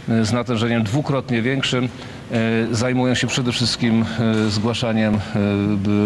e, 0.08 0.24
z 0.24 0.32
natężeniem 0.32 0.82
dwukrotnie 0.82 1.42
większym. 1.42 1.88
Zajmują 2.72 3.14
się 3.14 3.26
przede 3.26 3.52
wszystkim 3.52 4.04
zgłaszaniem 4.54 5.14
e, 5.14 5.18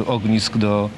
ognisk 0.06 0.56
do 0.56 0.90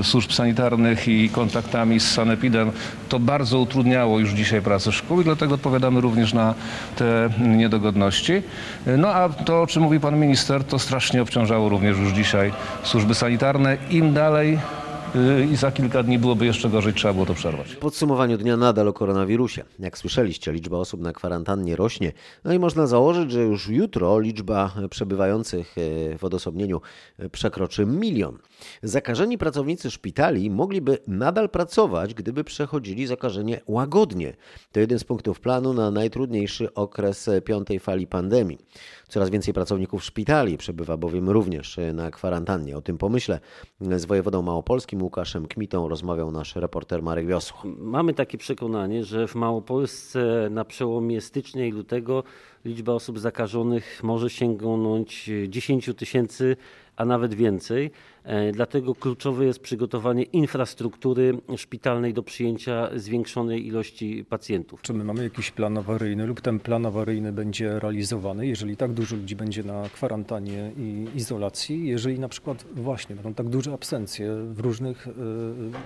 e, 0.00 0.04
służb 0.04 0.32
sanitarnych 0.32 1.08
i 1.08 1.28
kontaktami 1.30 2.00
z 2.00 2.10
sanepidem. 2.10 2.70
To 3.08 3.18
bardzo 3.20 3.58
utrudniało 3.58 4.18
już 4.18 4.30
dzisiaj 4.30 4.62
pracę 4.62 4.92
szkół 4.92 5.20
i 5.20 5.24
dlatego 5.24 5.54
odpowiadamy 5.54 6.00
również 6.00 6.34
na 6.34 6.54
te 6.96 7.30
niedogodności. 7.40 8.32
E, 8.86 8.96
No 8.96 9.08
a 9.08 9.28
to, 9.28 9.62
o 9.62 9.66
czym 9.66 9.82
mówi 9.82 10.00
pan 10.00 10.20
minister, 10.20 10.64
to 10.64 10.78
strasznie 10.78 11.22
obciążało 11.22 11.68
również 11.68 11.98
już 11.98 12.12
dzisiaj 12.12 12.52
służby 12.82 13.14
sanitarne. 13.14 13.76
Im 13.90 14.14
dalej 14.14 14.58
i 15.52 15.56
za 15.56 15.72
kilka 15.72 16.02
dni 16.02 16.18
byłoby 16.18 16.46
jeszcze 16.46 16.68
gorzej, 16.68 16.94
trzeba 16.94 17.14
było 17.14 17.26
to 17.26 17.34
przerwać. 17.34 17.72
W 17.72 17.76
podsumowaniu 17.76 18.38
dnia 18.38 18.56
nadal 18.56 18.88
o 18.88 18.92
koronawirusie. 18.92 19.64
Jak 19.78 19.98
słyszeliście, 19.98 20.52
liczba 20.52 20.76
osób 20.76 21.00
na 21.00 21.12
kwarantannie 21.12 21.76
rośnie, 21.76 22.12
no 22.44 22.52
i 22.52 22.58
można 22.58 22.86
założyć, 22.86 23.30
że 23.30 23.42
już 23.42 23.68
jutro 23.68 24.20
liczba 24.20 24.72
przebywających 24.90 25.74
e, 25.78 26.18
w 26.18 26.24
odosobnieniu 26.24 26.80
e, 27.18 27.30
przekroczy 27.30 27.86
milion. 27.86 28.38
Zakażeni 28.82 29.38
pracownicy 29.38 29.90
szpitali 29.90 30.50
mogliby 30.50 30.98
nadal 31.06 31.48
pracować, 31.48 32.14
gdyby 32.14 32.44
przechodzili 32.44 33.06
zakażenie 33.06 33.60
łagodnie. 33.66 34.36
To 34.72 34.80
jeden 34.80 34.98
z 34.98 35.04
punktów 35.04 35.40
planu 35.40 35.74
na 35.74 35.90
najtrudniejszy 35.90 36.74
okres 36.74 37.30
piątej 37.44 37.80
fali 37.80 38.06
pandemii. 38.06 38.58
Coraz 39.08 39.30
więcej 39.30 39.54
pracowników 39.54 40.04
szpitali 40.04 40.58
przebywa 40.58 40.96
bowiem 40.96 41.30
również 41.30 41.78
e, 41.78 41.92
na 41.92 42.10
kwarantannie. 42.10 42.76
O 42.76 42.82
tym 42.82 42.98
pomyśle 42.98 43.40
z 43.80 44.04
wojewodą 44.04 44.42
małopolskim 44.42 45.02
Łukaszem 45.02 45.48
Kmitą 45.48 45.88
rozmawiał 45.88 46.30
nasz 46.30 46.56
reporter 46.56 47.02
Marek 47.02 47.26
Wiosło. 47.26 47.62
Mamy 47.78 48.14
takie 48.14 48.38
przekonanie, 48.38 49.04
że 49.04 49.28
w 49.28 49.34
Małopolsce 49.34 50.48
na 50.50 50.64
przełomie 50.64 51.20
stycznia 51.20 51.66
i 51.66 51.72
lutego 51.72 52.22
liczba 52.64 52.92
osób 52.92 53.18
zakażonych 53.18 54.00
może 54.02 54.30
sięgnąć 54.30 55.30
10 55.48 55.90
tysięcy, 55.96 56.56
a 56.98 57.04
nawet 57.04 57.34
więcej. 57.34 57.90
E, 58.24 58.52
Dlatego 58.52 58.94
kluczowe 58.94 59.44
jest 59.44 59.60
przygotowanie 59.60 60.22
infrastruktury 60.22 61.38
szpitalnej 61.56 62.14
do 62.14 62.22
przyjęcia 62.22 62.88
zwiększonej 62.96 63.66
ilości 63.66 64.24
pacjentów. 64.28 64.82
Czy 64.82 64.92
my 64.94 65.04
mamy 65.04 65.24
jakiś 65.24 65.50
plan 65.50 65.78
awaryjny 65.78 66.26
lub 66.26 66.40
ten 66.40 66.60
plan 66.60 66.86
awaryjny 66.86 67.32
będzie 67.32 67.78
realizowany, 67.78 68.46
jeżeli 68.46 68.76
tak 68.76 68.92
dużo 68.92 69.16
ludzi 69.16 69.36
będzie 69.36 69.62
na 69.62 69.88
kwarantannie 69.88 70.72
i 70.76 71.06
izolacji, 71.14 71.88
jeżeli 71.88 72.18
na 72.18 72.28
przykład 72.28 72.64
właśnie 72.74 73.14
będą 73.14 73.34
tak 73.34 73.48
duże 73.48 73.72
absencje 73.72 74.34
w 74.52 74.60
różnych, 74.60 75.06
y, 75.06 75.10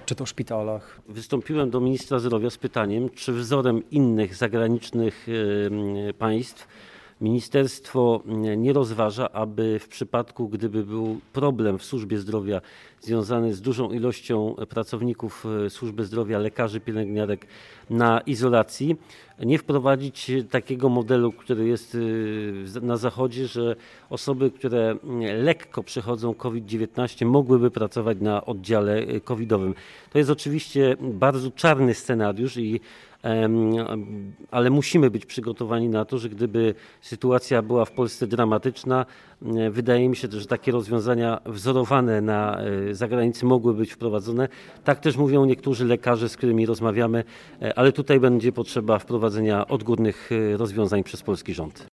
czy 0.06 0.14
to 0.14 0.26
szpitalach, 0.26 1.00
Wystąpiłem 1.08 1.70
do 1.70 1.80
ministra 1.80 2.18
zdrowia 2.18 2.50
z 2.50 2.58
pytaniem, 2.58 3.10
czy 3.10 3.32
wzorem 3.32 3.82
innych 3.90 4.34
zagranicznych 4.34 5.26
e, 6.08 6.12
państw 6.12 6.68
ministerstwo 7.22 8.22
nie 8.56 8.72
rozważa, 8.72 9.28
aby 9.32 9.78
w 9.78 9.88
przypadku, 9.88 10.48
gdyby 10.48 10.84
był 10.84 11.20
problem 11.32 11.78
w 11.78 11.84
służbie 11.84 12.18
zdrowia 12.18 12.60
związany 13.00 13.54
z 13.54 13.60
dużą 13.60 13.90
ilością 13.90 14.54
pracowników 14.68 15.46
e, 15.66 15.70
służby 15.70 16.04
zdrowia, 16.04 16.38
lekarzy, 16.38 16.80
pielęgniarek 16.80 17.46
na 17.90 18.20
izolacji, 18.20 18.96
nie 19.38 19.58
wprowadzić 19.58 20.30
takiego 20.50 20.88
modelu, 20.88 21.32
który 21.32 21.66
jest 21.66 21.96
e, 22.76 22.80
na 22.80 22.96
zachodzie, 22.96 23.46
że 23.46 23.76
osoby, 24.10 24.50
które 24.50 24.96
lekko 25.42 25.82
przechodzą 25.82 26.34
COVID-19 26.34 27.26
mogłyby 27.26 27.70
pracować 27.70 28.18
na 28.20 28.44
oddziale 28.44 28.96
e, 28.96 29.20
covidowym. 29.20 29.74
To 30.10 30.18
jest 30.18 30.30
oczywiście 30.30 30.96
bardzo 31.00 31.50
czarny 31.50 31.94
scenariusz 31.94 32.56
i 32.56 32.80
ale 34.50 34.70
musimy 34.70 35.10
być 35.10 35.26
przygotowani 35.26 35.88
na 35.88 36.04
to, 36.04 36.18
że 36.18 36.28
gdyby 36.28 36.74
sytuacja 37.00 37.62
była 37.62 37.84
w 37.84 37.92
Polsce 37.92 38.26
dramatyczna, 38.26 39.06
e, 39.42 39.70
wydaje 39.70 40.08
mi 40.08 40.16
się, 40.16 40.28
że 40.30 40.46
takie 40.46 40.72
rozwiązania 40.72 41.40
wzorowane 41.46 42.20
na 42.20 42.60
e, 42.60 42.94
zagranicy 42.94 43.46
mogły 43.46 43.74
być 43.74 43.92
wprowadzone. 43.92 44.48
Tak 44.84 45.00
też 45.00 45.16
mówią 45.16 45.44
niektórzy 45.44 45.84
lekarze, 45.84 46.28
z 46.28 46.36
którymi 46.36 46.66
rozmawiamy, 46.66 47.24
e, 47.62 47.78
ale 47.78 47.92
tutaj 47.92 48.20
będzie 48.20 48.52
potrzeba 48.52 48.98
wprowadzenia 48.98 49.68
odgórnych 49.68 50.30
rozwiązań 50.56 51.04
przez 51.04 51.22
polski 51.22 51.54
rząd. 51.54 51.91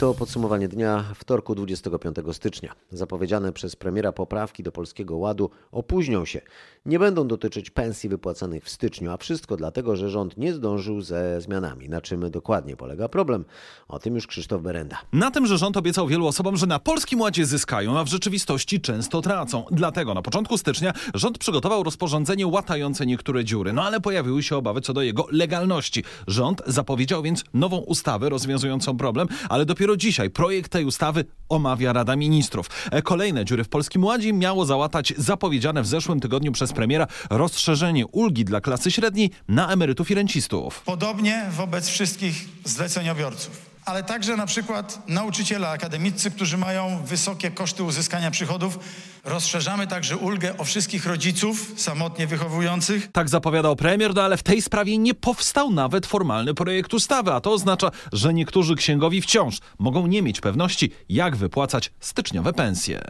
To 0.00 0.14
podsumowanie 0.14 0.68
dnia 0.68 1.04
wtorku 1.14 1.54
25 1.54 2.16
stycznia. 2.32 2.74
Zapowiedziane 2.90 3.52
przez 3.52 3.76
premiera 3.76 4.12
poprawki 4.12 4.62
do 4.62 4.72
Polskiego 4.72 5.16
Ładu 5.16 5.50
opóźnią 5.72 6.24
się. 6.24 6.40
Nie 6.86 6.98
będą 6.98 7.28
dotyczyć 7.28 7.70
pensji 7.70 8.08
wypłacanych 8.08 8.64
w 8.64 8.70
styczniu, 8.70 9.10
a 9.10 9.16
wszystko 9.16 9.56
dlatego, 9.56 9.96
że 9.96 10.10
rząd 10.10 10.36
nie 10.36 10.54
zdążył 10.54 11.00
ze 11.00 11.40
zmianami. 11.40 11.88
Na 11.88 12.00
czym 12.00 12.30
dokładnie 12.30 12.76
polega 12.76 13.08
problem? 13.08 13.44
O 13.88 13.98
tym 13.98 14.14
już 14.14 14.26
Krzysztof 14.26 14.62
Berenda. 14.62 14.98
Na 15.12 15.30
tym, 15.30 15.46
że 15.46 15.58
rząd 15.58 15.76
obiecał 15.76 16.06
wielu 16.06 16.26
osobom, 16.26 16.56
że 16.56 16.66
na 16.66 16.78
Polskim 16.78 17.20
Ładzie 17.20 17.46
zyskają, 17.46 17.98
a 17.98 18.04
w 18.04 18.08
rzeczywistości 18.08 18.80
często 18.80 19.22
tracą. 19.22 19.64
Dlatego 19.70 20.14
na 20.14 20.22
początku 20.22 20.58
stycznia 20.58 20.92
rząd 21.14 21.38
przygotował 21.38 21.82
rozporządzenie 21.82 22.46
łatające 22.46 23.06
niektóre 23.06 23.44
dziury, 23.44 23.72
no 23.72 23.82
ale 23.82 24.00
pojawiły 24.00 24.42
się 24.42 24.56
obawy 24.56 24.80
co 24.80 24.92
do 24.92 25.02
jego 25.02 25.26
legalności. 25.30 26.04
Rząd 26.26 26.62
zapowiedział 26.66 27.22
więc 27.22 27.44
nową 27.54 27.76
ustawę 27.76 28.28
rozwiązującą 28.28 28.96
problem, 28.96 29.28
ale 29.48 29.64
dopiero 29.64 29.89
dzisiaj 29.96 30.30
projekt 30.30 30.72
tej 30.72 30.84
ustawy 30.84 31.24
omawia 31.48 31.92
Rada 31.92 32.16
Ministrów. 32.16 32.66
E, 32.90 33.02
Kolejne 33.02 33.44
dziury 33.44 33.64
w 33.64 33.68
Polskim 33.68 34.04
Ładzie 34.04 34.32
miało 34.32 34.66
załatać 34.66 35.12
zapowiedziane 35.16 35.82
w 35.82 35.86
zeszłym 35.86 36.20
tygodniu 36.20 36.52
przez 36.52 36.72
premiera 36.72 37.06
rozszerzenie 37.30 38.06
ulgi 38.06 38.44
dla 38.44 38.60
klasy 38.60 38.90
średniej 38.90 39.30
na 39.48 39.72
emerytów 39.72 40.10
i 40.10 40.14
rencistów. 40.14 40.82
Podobnie 40.82 41.46
wobec 41.56 41.88
wszystkich 41.88 42.48
zleceniobiorców. 42.64 43.69
Ale 43.84 44.02
także 44.02 44.36
na 44.36 44.46
przykład 44.46 45.08
nauczyciele 45.08 45.68
akademiccy, 45.68 46.30
którzy 46.30 46.56
mają 46.56 47.04
wysokie 47.04 47.50
koszty 47.50 47.82
uzyskania 47.82 48.30
przychodów. 48.30 48.78
Rozszerzamy 49.24 49.86
także 49.86 50.16
ulgę 50.16 50.58
o 50.58 50.64
wszystkich 50.64 51.06
rodziców 51.06 51.72
samotnie 51.76 52.26
wychowujących. 52.26 53.12
Tak 53.12 53.28
zapowiadał 53.28 53.76
premier, 53.76 54.14
no 54.14 54.22
ale 54.22 54.36
w 54.36 54.42
tej 54.42 54.62
sprawie 54.62 54.98
nie 54.98 55.14
powstał 55.14 55.70
nawet 55.72 56.06
formalny 56.06 56.54
projekt 56.54 56.94
ustawy, 56.94 57.32
a 57.32 57.40
to 57.40 57.52
oznacza, 57.52 57.90
że 58.12 58.34
niektórzy 58.34 58.74
księgowi 58.74 59.20
wciąż 59.20 59.58
mogą 59.78 60.06
nie 60.06 60.22
mieć 60.22 60.40
pewności, 60.40 60.90
jak 61.08 61.36
wypłacać 61.36 61.92
styczniowe 62.00 62.52
pensje. 62.52 63.00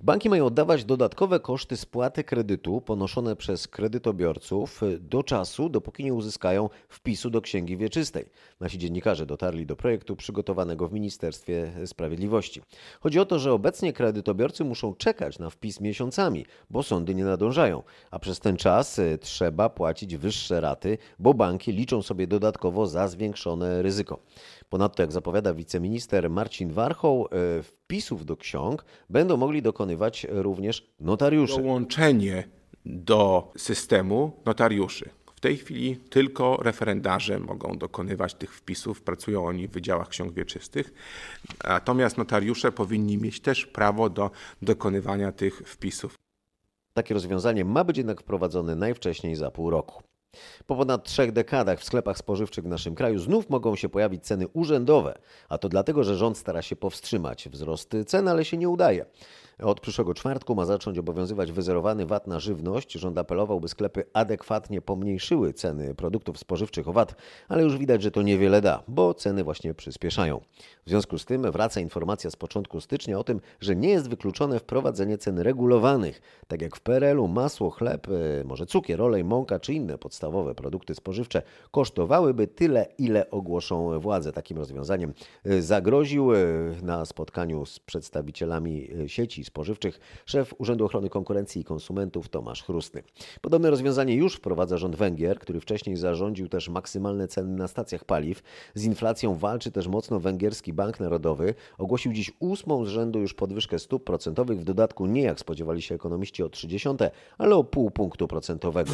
Banki 0.00 0.28
mają 0.28 0.46
oddawać 0.46 0.84
dodatkowe 0.84 1.40
koszty 1.40 1.76
spłaty 1.76 2.24
kredytu 2.24 2.80
ponoszone 2.80 3.36
przez 3.36 3.68
kredytobiorców 3.68 4.80
do 5.00 5.22
czasu, 5.22 5.68
dopóki 5.68 6.04
nie 6.04 6.14
uzyskają 6.14 6.70
wpisu 6.88 7.30
do 7.30 7.40
księgi 7.40 7.76
wieczystej. 7.76 8.24
Nasi 8.60 8.78
dziennikarze 8.78 9.26
dotarli 9.26 9.66
do 9.66 9.76
projektu 9.76 10.03
przygotowanego 10.16 10.88
w 10.88 10.92
Ministerstwie 10.92 11.72
Sprawiedliwości. 11.86 12.62
Chodzi 13.00 13.20
o 13.20 13.26
to, 13.26 13.38
że 13.38 13.52
obecnie 13.52 13.92
kredytobiorcy 13.92 14.64
muszą 14.64 14.94
czekać 14.94 15.38
na 15.38 15.50
wpis 15.50 15.80
miesiącami, 15.80 16.46
bo 16.70 16.82
sądy 16.82 17.14
nie 17.14 17.24
nadążają, 17.24 17.82
a 18.10 18.18
przez 18.18 18.40
ten 18.40 18.56
czas 18.56 18.98
y, 18.98 19.18
trzeba 19.20 19.68
płacić 19.68 20.16
wyższe 20.16 20.60
raty, 20.60 20.98
bo 21.18 21.34
banki 21.34 21.72
liczą 21.72 22.02
sobie 22.02 22.26
dodatkowo 22.26 22.86
za 22.86 23.08
zwiększone 23.08 23.82
ryzyko. 23.82 24.18
Ponadto, 24.68 25.02
jak 25.02 25.12
zapowiada 25.12 25.54
wiceminister 25.54 26.30
Marcin 26.30 26.72
Warchoł, 26.72 27.28
y, 27.58 27.62
wpisów 27.62 28.24
do 28.24 28.36
ksiąg 28.36 28.84
będą 29.10 29.36
mogli 29.36 29.62
dokonywać 29.62 30.26
również 30.30 30.94
notariusze. 31.00 31.62
Dołączenie 31.62 32.48
do 32.84 33.52
systemu 33.56 34.32
notariuszy. 34.46 35.10
Tej 35.44 35.56
chwili 35.56 35.96
tylko 35.96 36.56
referendarze 36.56 37.38
mogą 37.38 37.78
dokonywać 37.78 38.34
tych 38.34 38.54
wpisów, 38.54 39.02
pracują 39.02 39.46
oni 39.46 39.68
w 39.68 39.70
wydziałach 39.70 40.08
ksiąg 40.08 40.32
wieczystych, 40.32 40.92
natomiast 41.64 42.18
notariusze 42.18 42.72
powinni 42.72 43.18
mieć 43.18 43.40
też 43.40 43.66
prawo 43.66 44.10
do 44.10 44.30
dokonywania 44.62 45.32
tych 45.32 45.58
wpisów. 45.58 46.14
Takie 46.94 47.14
rozwiązanie 47.14 47.64
ma 47.64 47.84
być 47.84 47.98
jednak 47.98 48.20
wprowadzone 48.20 48.74
najwcześniej 48.74 49.36
za 49.36 49.50
pół 49.50 49.70
roku. 49.70 50.02
Po 50.66 50.76
ponad 50.76 51.04
trzech 51.04 51.32
dekadach 51.32 51.80
w 51.80 51.84
sklepach 51.84 52.18
spożywczych 52.18 52.64
w 52.64 52.68
naszym 52.68 52.94
kraju 52.94 53.18
znów 53.18 53.50
mogą 53.50 53.76
się 53.76 53.88
pojawić 53.88 54.24
ceny 54.24 54.48
urzędowe, 54.48 55.18
a 55.48 55.58
to 55.58 55.68
dlatego, 55.68 56.04
że 56.04 56.16
rząd 56.16 56.38
stara 56.38 56.62
się 56.62 56.76
powstrzymać 56.76 57.48
wzrost 57.48 57.96
cen, 58.06 58.28
ale 58.28 58.44
się 58.44 58.56
nie 58.56 58.68
udaje. 58.68 59.06
Od 59.62 59.80
przyszłego 59.80 60.14
czwartku 60.14 60.54
ma 60.54 60.64
zacząć 60.64 60.98
obowiązywać 60.98 61.52
wyzerowany 61.52 62.06
VAT 62.06 62.26
na 62.26 62.40
żywność. 62.40 62.92
Rząd 62.92 63.18
apelował, 63.18 63.60
by 63.60 63.68
sklepy 63.68 64.04
adekwatnie 64.12 64.80
pomniejszyły 64.80 65.52
ceny 65.52 65.94
produktów 65.94 66.38
spożywczych 66.38 66.88
o 66.88 66.92
VAT, 66.92 67.14
ale 67.48 67.62
już 67.62 67.78
widać, 67.78 68.02
że 68.02 68.10
to 68.10 68.22
niewiele 68.22 68.60
da, 68.60 68.82
bo 68.88 69.14
ceny 69.14 69.44
właśnie 69.44 69.74
przyspieszają. 69.74 70.40
W 70.86 70.90
związku 70.90 71.18
z 71.18 71.24
tym 71.24 71.52
wraca 71.52 71.80
informacja 71.80 72.30
z 72.30 72.36
początku 72.36 72.80
stycznia 72.80 73.18
o 73.18 73.24
tym, 73.24 73.40
że 73.60 73.76
nie 73.76 73.88
jest 73.88 74.08
wykluczone 74.08 74.58
wprowadzenie 74.58 75.18
cen 75.18 75.38
regulowanych, 75.38 76.22
tak 76.48 76.62
jak 76.62 76.76
w 76.76 76.80
PRL-u 76.80 77.28
masło, 77.28 77.70
chleb, 77.70 78.06
e, 78.08 78.44
może 78.44 78.66
cukier, 78.66 79.02
olej, 79.02 79.24
mąka 79.24 79.60
czy 79.60 79.74
inne 79.74 79.98
podstawowe 79.98 80.54
produkty 80.54 80.94
spożywcze 80.94 81.42
kosztowałyby 81.70 82.46
tyle, 82.46 82.86
ile 82.98 83.30
ogłoszą 83.30 84.00
władze. 84.00 84.32
Takim 84.32 84.58
rozwiązaniem 84.58 85.14
e, 85.44 85.62
zagroził 85.62 86.34
e, 86.34 86.36
na 86.82 87.04
spotkaniu 87.04 87.66
z 87.66 87.78
przedstawicielami 87.78 88.88
sieci 89.06 89.43
spożywczych 89.44 90.00
szef 90.26 90.54
Urzędu 90.58 90.84
Ochrony 90.84 91.08
Konkurencji 91.08 91.60
i 91.60 91.64
Konsumentów 91.64 92.28
Tomasz 92.28 92.62
Chrusty. 92.62 93.02
Podobne 93.40 93.70
rozwiązanie 93.70 94.14
już 94.14 94.36
wprowadza 94.36 94.78
rząd 94.78 94.96
Węgier, 94.96 95.38
który 95.38 95.60
wcześniej 95.60 95.96
zarządził 95.96 96.48
też 96.48 96.68
maksymalne 96.68 97.28
ceny 97.28 97.56
na 97.56 97.68
stacjach 97.68 98.04
paliw. 98.04 98.42
Z 98.74 98.84
inflacją 98.84 99.36
walczy 99.36 99.70
też 99.70 99.88
mocno 99.88 100.20
węgierski 100.20 100.72
Bank 100.72 101.00
Narodowy. 101.00 101.54
Ogłosił 101.78 102.12
dziś 102.12 102.32
ósmą 102.38 102.84
z 102.84 102.88
rzędu 102.88 103.18
już 103.20 103.34
podwyżkę 103.34 103.78
stóp 103.78 104.04
procentowych, 104.04 104.60
w 104.60 104.64
dodatku 104.64 105.06
nie 105.06 105.22
jak 105.22 105.40
spodziewali 105.40 105.82
się 105.82 105.94
ekonomiści 105.94 106.42
o 106.42 106.48
30, 106.48 106.88
ale 107.38 107.56
o 107.56 107.64
pół 107.64 107.90
punktu 107.90 108.28
procentowego. 108.28 108.92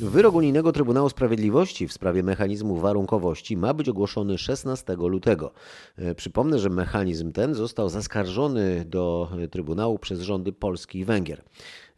Wyrok 0.00 0.34
Unijnego 0.34 0.72
Trybunału 0.72 1.08
Sprawiedliwości 1.08 1.88
w 1.88 1.92
sprawie 1.92 2.22
mechanizmu 2.22 2.76
warunkowości 2.76 3.56
ma 3.56 3.74
być 3.74 3.88
ogłoszony 3.88 4.38
16 4.38 4.96
lutego. 4.96 5.52
E, 5.96 6.14
Przypomnę, 6.14 6.58
że 6.58 6.70
mechanizm 6.70 7.32
ten 7.32 7.54
został 7.54 7.88
zaskarżony 7.88 8.84
do 8.84 9.30
Trybunału 9.50 9.98
przez 9.98 10.20
rządy 10.20 10.52
Polski 10.52 10.98
i 10.98 11.04
Węgier. 11.04 11.42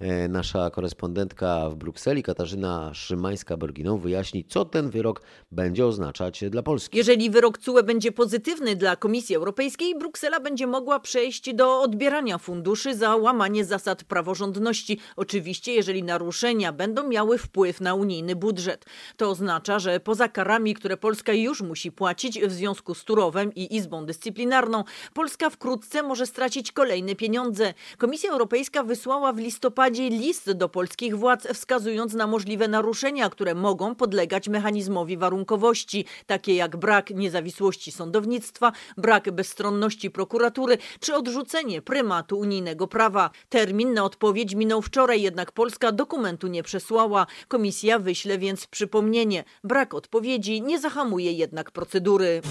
E, 0.00 0.29
Nasza 0.29 0.71
korespondentka 0.71 1.71
w 1.71 1.75
Brukseli, 1.75 2.23
Katarzyna 2.23 2.91
Szymańska-Borginą, 2.95 3.99
wyjaśni, 3.99 4.45
co 4.45 4.65
ten 4.65 4.91
wyrok 4.91 5.23
będzie 5.53 5.87
oznaczać 5.87 6.45
dla 6.50 6.62
Polski. 6.62 6.99
Jeżeli 6.99 7.31
wyrok 7.31 7.59
CUE 7.59 7.83
będzie 7.83 8.12
pozytywny 8.12 8.76
dla 8.76 8.97
Komisji 8.97 9.37
Europejskiej, 9.37 9.99
Bruksela 9.99 10.41
będzie 10.41 10.67
mogła 10.67 11.00
przejść 11.00 11.55
do 11.55 11.81
odbierania 11.81 12.38
funduszy 12.38 12.95
za 12.95 13.17
łamanie 13.17 13.65
zasad 13.65 14.05
praworządności. 14.05 14.99
Oczywiście, 15.17 15.73
jeżeli 15.73 16.03
naruszenia 16.03 16.73
będą 16.73 17.09
miały 17.09 17.38
wpływ 17.38 17.81
na 17.81 17.95
unijny 17.95 18.37
budżet. 18.37 18.85
To 19.17 19.31
oznacza, 19.31 19.79
że 19.79 20.00
poza 20.00 20.29
karami, 20.29 20.75
które 20.75 20.97
Polska 20.97 21.33
już 21.33 21.62
musi 21.62 21.93
płacić 21.93 22.41
w 22.41 22.53
związku 22.53 22.95
z 22.95 23.05
Turowem 23.05 23.55
i 23.55 23.76
Izbą 23.76 24.07
Dyscyplinarną, 24.07 24.85
Polska 25.15 25.50
wkrótce 25.50 26.03
może 26.03 26.26
stracić 26.26 26.73
kolejne 26.73 27.15
pieniądze. 27.15 27.75
Komisja 27.99 28.31
Europejska 28.31 28.83
wysłała 28.83 29.33
w 29.33 29.38
listopadzie 29.38 29.86
list 29.95 30.52
do 30.52 30.69
polskich 30.69 31.19
władz, 31.19 31.47
wskazując 31.55 32.14
na 32.14 32.26
możliwe 32.26 32.69
naruszenia, 32.69 33.31
które 33.31 33.55
mogą 33.55 33.95
podlegać 33.95 34.49
mechanizmowi 34.49 35.16
warunkowości, 35.16 36.05
takie 36.26 36.55
jak 36.55 36.76
brak 36.76 37.11
niezawisłości 37.11 37.93
sądownictwa, 37.93 38.73
brak 38.97 39.31
bezstronności 39.31 40.11
prokuratury 40.11 40.78
czy 41.00 41.14
odrzucenie 41.14 41.83
prymatu 41.83 42.38
unijnego 42.38 42.87
prawa. 42.87 43.31
Termin 43.49 43.95
na 43.95 44.05
odpowiedź 44.05 44.55
minął 44.55 44.83
wczoraj, 44.83 45.23
jednak 45.23 45.52
Polska 45.52 45.93
dokumentu 45.93 46.47
nie 46.47 46.62
przesłała. 46.62 47.26
Komisja 47.49 47.99
wyśle 47.99 48.38
więc 48.38 48.66
przypomnienie. 48.66 49.45
Brak 49.64 49.95
odpowiedzi 49.95 50.62
nie 50.62 50.81
zahamuje 50.81 51.33
jednak 51.33 51.71
procedury. 51.71 52.43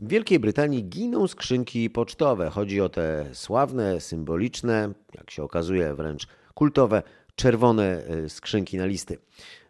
W 0.00 0.08
Wielkiej 0.08 0.38
Brytanii 0.38 0.84
giną 0.84 1.28
skrzynki 1.28 1.90
pocztowe. 1.90 2.50
Chodzi 2.50 2.80
o 2.80 2.88
te 2.88 3.26
sławne, 3.32 4.00
symboliczne, 4.00 4.92
jak 5.14 5.30
się 5.30 5.42
okazuje 5.42 5.94
wręcz 5.94 6.26
kultowe, 6.54 7.02
czerwone 7.36 8.04
e, 8.06 8.28
skrzynki 8.28 8.76
na 8.76 8.86
listy. 8.86 9.18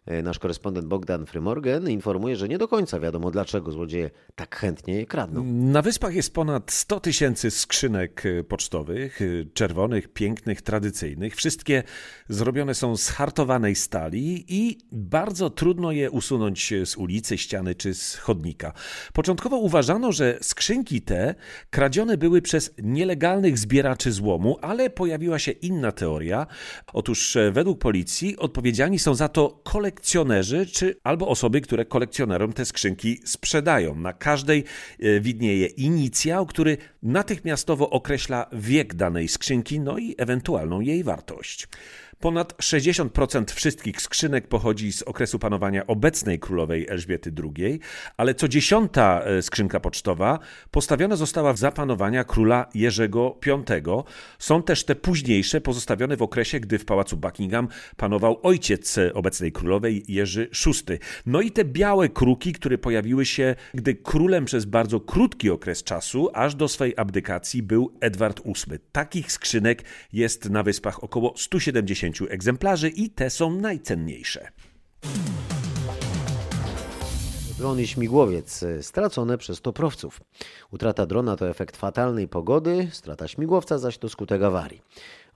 E, 0.09 0.23
Nasz 0.23 0.39
korespondent 0.39 0.87
Bogdan 0.87 1.25
Frymorgan 1.25 1.89
informuje, 1.89 2.35
że 2.35 2.47
nie 2.47 2.57
do 2.57 2.67
końca 2.67 2.99
wiadomo, 2.99 3.31
dlaczego 3.31 3.71
złodzieje 3.71 4.09
tak 4.35 4.55
chętnie 4.55 4.95
je 4.95 5.05
kradną. 5.05 5.43
Na 5.43 5.81
wyspach 5.81 6.15
jest 6.15 6.33
ponad 6.33 6.71
100 6.71 6.99
tysięcy 6.99 7.51
skrzynek 7.51 8.25
y, 8.25 8.43
pocztowych, 8.43 9.21
y, 9.21 9.47
czerwonych, 9.53 10.07
pięknych, 10.07 10.61
tradycyjnych. 10.61 11.35
Wszystkie 11.35 11.83
zrobione 12.29 12.75
są 12.75 12.97
z 12.97 13.09
hartowanej 13.09 13.75
stali 13.75 14.45
i 14.47 14.77
bardzo 14.91 15.49
trudno 15.49 15.91
je 15.91 16.11
usunąć 16.11 16.73
z 16.85 16.97
ulicy, 16.97 17.37
ściany 17.37 17.75
czy 17.75 17.93
z 17.93 18.15
chodnika. 18.15 18.73
Początkowo 19.13 19.57
uważano, 19.57 20.11
że 20.11 20.37
skrzynki 20.41 21.01
te 21.01 21.35
kradzione 21.69 22.17
były 22.17 22.41
przez 22.41 22.73
nielegalnych 22.83 23.57
zbieraczy 23.57 24.11
złomu, 24.11 24.57
ale 24.61 24.89
pojawiła 24.89 25.39
się 25.39 25.51
inna 25.51 25.91
teoria. 25.91 26.47
Otóż 26.93 27.35
e, 27.35 27.51
według 27.51 27.79
policji 27.79 28.37
odpowiedzialni 28.37 28.99
są 28.99 29.15
za 29.15 29.27
to 29.29 29.61
kolekcjonerzy 29.63 29.98
czy 30.65 30.95
albo 31.03 31.27
osoby, 31.27 31.61
które 31.61 31.85
kolekcjonerom 31.85 32.53
te 32.53 32.65
skrzynki 32.65 33.19
sprzedają. 33.25 33.95
Na 33.95 34.13
każdej 34.13 34.63
e, 34.99 35.19
widnieje 35.19 35.67
inicjał, 35.67 36.45
który 36.45 36.77
natychmiastowo 37.03 37.89
określa 37.89 38.49
wiek 38.53 38.93
danej 38.93 39.27
skrzynki, 39.27 39.79
no 39.79 39.97
i 39.97 40.15
ewentualną 40.17 40.79
jej 40.81 41.03
wartość. 41.03 41.67
Ponad 42.19 42.53
60% 42.53 43.53
wszystkich 43.53 44.01
skrzynek 44.01 44.47
pochodzi 44.47 44.91
z 44.93 45.01
okresu 45.01 45.39
panowania 45.39 45.87
obecnej 45.87 46.39
królowej 46.39 46.87
Elżbiety 46.89 47.33
II, 47.43 47.79
ale 48.17 48.35
co 48.35 48.47
dziesiąta 48.47 49.21
e, 49.21 49.41
skrzynka 49.41 49.79
pocztowa 49.79 50.39
postawiona 50.71 51.15
została 51.15 51.55
za 51.55 51.71
panowania 51.71 52.23
króla 52.23 52.69
Jerzego 52.73 53.39
V. 53.45 54.03
Są 54.39 54.63
też 54.63 54.83
te 54.83 54.95
późniejsze, 54.95 55.61
pozostawione 55.61 56.17
w 56.17 56.21
okresie, 56.21 56.59
gdy 56.59 56.79
w 56.79 56.85
pałacu 56.85 57.17
Buckingham 57.17 57.67
panował 57.97 58.39
ojciec 58.43 58.95
obecnej 59.13 59.51
królowej 59.51 60.03
Jerzy 60.07 60.49
VI. 60.65 60.97
No 61.25 61.41
i 61.41 61.51
te 61.51 61.65
białe 61.65 62.09
kruki, 62.09 62.53
które 62.53 62.77
pojawiły 62.77 63.25
się, 63.25 63.55
gdy 63.73 63.95
królem 63.95 64.45
przez 64.45 64.65
bardzo 64.65 64.99
krótki 64.99 65.49
okres 65.49 65.83
czasu, 65.83 66.29
aż 66.33 66.55
do 66.55 66.67
swej 66.67 66.93
abdykacji, 66.97 67.63
był 67.63 67.93
Edward 67.99 68.41
VIII. 68.45 68.79
Takich 68.91 69.31
skrzynek 69.31 69.83
jest 70.13 70.49
na 70.49 70.63
wyspach 70.63 71.03
około 71.03 71.33
170 71.37 72.08
egzemplarzy 72.29 72.89
i 72.89 73.09
te 73.09 73.29
są 73.29 73.51
najcenniejsze. 73.51 74.51
Dron 77.57 77.79
i 77.79 77.87
śmigłowiec 77.87 78.63
y, 78.63 78.83
stracone 78.83 79.37
przez 79.37 79.61
toprowców. 79.61 80.21
Utrata 80.71 81.05
drona 81.05 81.35
to 81.35 81.49
efekt 81.49 81.77
fatalnej 81.77 82.27
pogody, 82.27 82.87
strata 82.91 83.27
śmigłowca 83.27 83.77
zaś 83.77 83.97
to 83.97 84.09
skutek 84.09 84.41
awarii. 84.41 84.81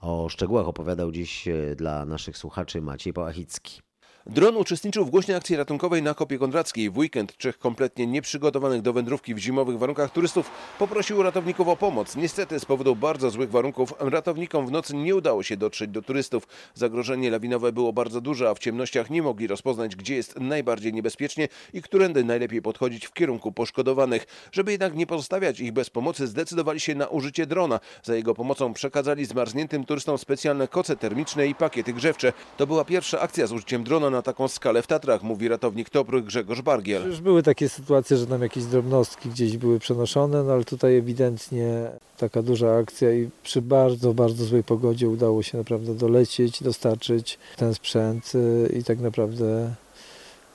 O 0.00 0.28
szczegółach 0.28 0.68
opowiadał 0.68 1.12
dziś 1.12 1.48
y, 1.48 1.74
dla 1.76 2.04
naszych 2.04 2.38
słuchaczy 2.38 2.82
Maciej 2.82 3.12
Pałachicki. 3.12 3.80
Dron 4.26 4.56
uczestniczył 4.56 5.04
w 5.04 5.10
głośnej 5.10 5.36
akcji 5.36 5.56
ratunkowej 5.56 6.02
na 6.02 6.14
Kopie 6.14 6.38
Kondrackiej. 6.38 6.90
W 6.90 6.98
weekend 6.98 7.36
trzech 7.36 7.58
kompletnie 7.58 8.06
nieprzygotowanych 8.06 8.82
do 8.82 8.92
wędrówki 8.92 9.34
w 9.34 9.38
zimowych 9.38 9.78
warunkach 9.78 10.12
turystów 10.12 10.50
poprosił 10.78 11.22
ratowników 11.22 11.68
o 11.68 11.76
pomoc. 11.76 12.16
Niestety 12.16 12.60
z 12.60 12.64
powodu 12.64 12.96
bardzo 12.96 13.30
złych 13.30 13.50
warunków 13.50 13.94
ratownikom 13.98 14.66
w 14.66 14.70
nocy 14.70 14.96
nie 14.96 15.16
udało 15.16 15.42
się 15.42 15.56
dotrzeć 15.56 15.90
do 15.90 16.02
turystów. 16.02 16.48
Zagrożenie 16.74 17.30
lawinowe 17.30 17.72
było 17.72 17.92
bardzo 17.92 18.20
duże, 18.20 18.50
a 18.50 18.54
w 18.54 18.58
ciemnościach 18.58 19.10
nie 19.10 19.22
mogli 19.22 19.46
rozpoznać, 19.46 19.96
gdzie 19.96 20.14
jest 20.14 20.40
najbardziej 20.40 20.92
niebezpiecznie 20.92 21.48
i 21.72 21.82
którędy 21.82 22.24
najlepiej 22.24 22.62
podchodzić 22.62 23.06
w 23.06 23.12
kierunku 23.12 23.52
poszkodowanych. 23.52 24.26
Żeby 24.52 24.72
jednak 24.72 24.94
nie 24.94 25.06
pozostawiać 25.06 25.60
ich 25.60 25.72
bez 25.72 25.90
pomocy, 25.90 26.26
zdecydowali 26.26 26.80
się 26.80 26.94
na 26.94 27.06
użycie 27.08 27.46
drona. 27.46 27.80
Za 28.02 28.16
jego 28.16 28.34
pomocą 28.34 28.72
przekazali 28.72 29.24
zmarzniętym 29.24 29.84
turystom 29.84 30.18
specjalne 30.18 30.68
koce 30.68 30.96
termiczne 30.96 31.46
i 31.46 31.54
pakiety 31.54 31.92
grzewcze. 31.92 32.32
To 32.56 32.66
była 32.66 32.84
pierwsza 32.84 33.20
akcja 33.20 33.46
z 33.46 33.52
użyciem 33.52 33.84
drona 33.84 34.13
na 34.14 34.22
taką 34.22 34.48
skalę 34.48 34.82
w 34.82 34.86
Tatrach, 34.86 35.22
mówi 35.22 35.48
ratownik 35.48 35.90
Topry 35.90 36.22
Grzegorz 36.22 36.62
Bargiel. 36.62 37.06
Już 37.06 37.20
były 37.20 37.42
takie 37.42 37.68
sytuacje, 37.68 38.16
że 38.16 38.26
tam 38.26 38.42
jakieś 38.42 38.64
drobnostki 38.64 39.28
gdzieś 39.28 39.56
były 39.56 39.78
przenoszone, 39.78 40.42
no 40.42 40.52
ale 40.52 40.64
tutaj 40.64 40.96
ewidentnie 40.96 41.90
taka 42.18 42.42
duża 42.42 42.76
akcja 42.76 43.12
i 43.12 43.30
przy 43.42 43.62
bardzo, 43.62 44.14
bardzo 44.14 44.44
złej 44.44 44.64
pogodzie 44.64 45.08
udało 45.08 45.42
się 45.42 45.58
naprawdę 45.58 45.94
dolecieć, 45.94 46.62
dostarczyć 46.62 47.38
ten 47.56 47.74
sprzęt 47.74 48.32
y, 48.34 48.72
i 48.78 48.84
tak 48.84 49.00
naprawdę 49.00 49.74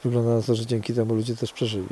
wygląda 0.04 0.36
na 0.36 0.42
to, 0.42 0.56
że 0.56 0.66
dzięki 0.66 0.94
temu 0.94 1.14
ludzie 1.14 1.36
też 1.36 1.54
przeżyli. 1.54 1.88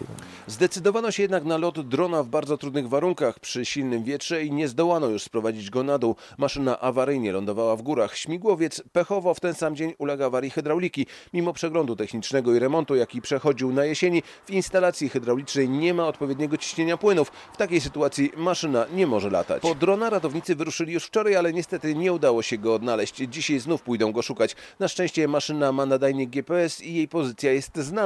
Zdecydowano 0.48 1.12
się 1.12 1.24
jednak 1.24 1.44
na 1.44 1.58
lot 1.58 1.88
drona 1.88 2.24
w 2.24 2.28
bardzo 2.28 2.58
trudnych 2.58 2.90
warunkach 2.90 3.40
przy 3.40 3.66
silnym 3.66 4.04
wietrze 4.04 4.44
i 4.44 4.52
nie 4.52 4.68
zdołano 4.68 5.08
już 5.08 5.24
sprowadzić 5.24 5.70
go 5.70 5.84
na 5.84 5.98
dół. 5.98 6.16
Maszyna 6.38 6.80
awaryjnie 6.80 7.32
lądowała 7.32 7.76
w 7.76 7.82
górach. 7.82 8.18
Śmigłowiec 8.18 8.84
pechowo 8.92 9.34
w 9.34 9.40
ten 9.40 9.54
sam 9.54 9.76
dzień 9.76 9.94
ulega 9.98 10.26
awarii 10.26 10.50
hydrauliki. 10.50 11.06
Mimo 11.34 11.54
przeglądu 11.54 11.96
technicznego 11.96 12.56
i 12.56 12.60
remontu, 12.60 12.96
jaki 12.96 13.22
przechodził 13.22 13.74
na 13.74 13.86
jesieni, 13.86 14.24
w 14.46 14.52
instalacji 14.52 15.10
hydraulicznej 15.10 15.70
nie 15.70 15.94
ma 15.94 16.08
odpowiedniego 16.08 16.58
ciśnienia 16.58 16.98
płynów. 16.98 17.32
W 17.54 17.58
takiej 17.58 17.82
sytuacji 17.82 18.32
maszyna 18.38 18.86
nie 18.94 19.08
może 19.08 19.30
latać. 19.30 19.62
Po 19.62 19.76
drona 19.76 20.10
ratownicy 20.10 20.56
wyruszyli 20.56 20.94
już 20.94 21.06
wczoraj, 21.06 21.36
ale 21.36 21.54
niestety 21.54 21.96
nie 21.96 22.14
udało 22.14 22.42
się 22.42 22.58
go 22.58 22.74
odnaleźć. 22.74 23.16
Dzisiaj 23.16 23.60
znów 23.60 23.82
pójdą 23.82 24.12
go 24.12 24.22
szukać. 24.22 24.56
Na 24.80 24.88
szczęście 24.88 25.28
maszyna 25.28 25.72
ma 25.72 25.86
nadajnik 25.86 26.30
GPS 26.30 26.82
i 26.82 26.94
jej 26.94 27.08
pozycja 27.08 27.52
jest 27.52 27.78
znana. 27.78 27.97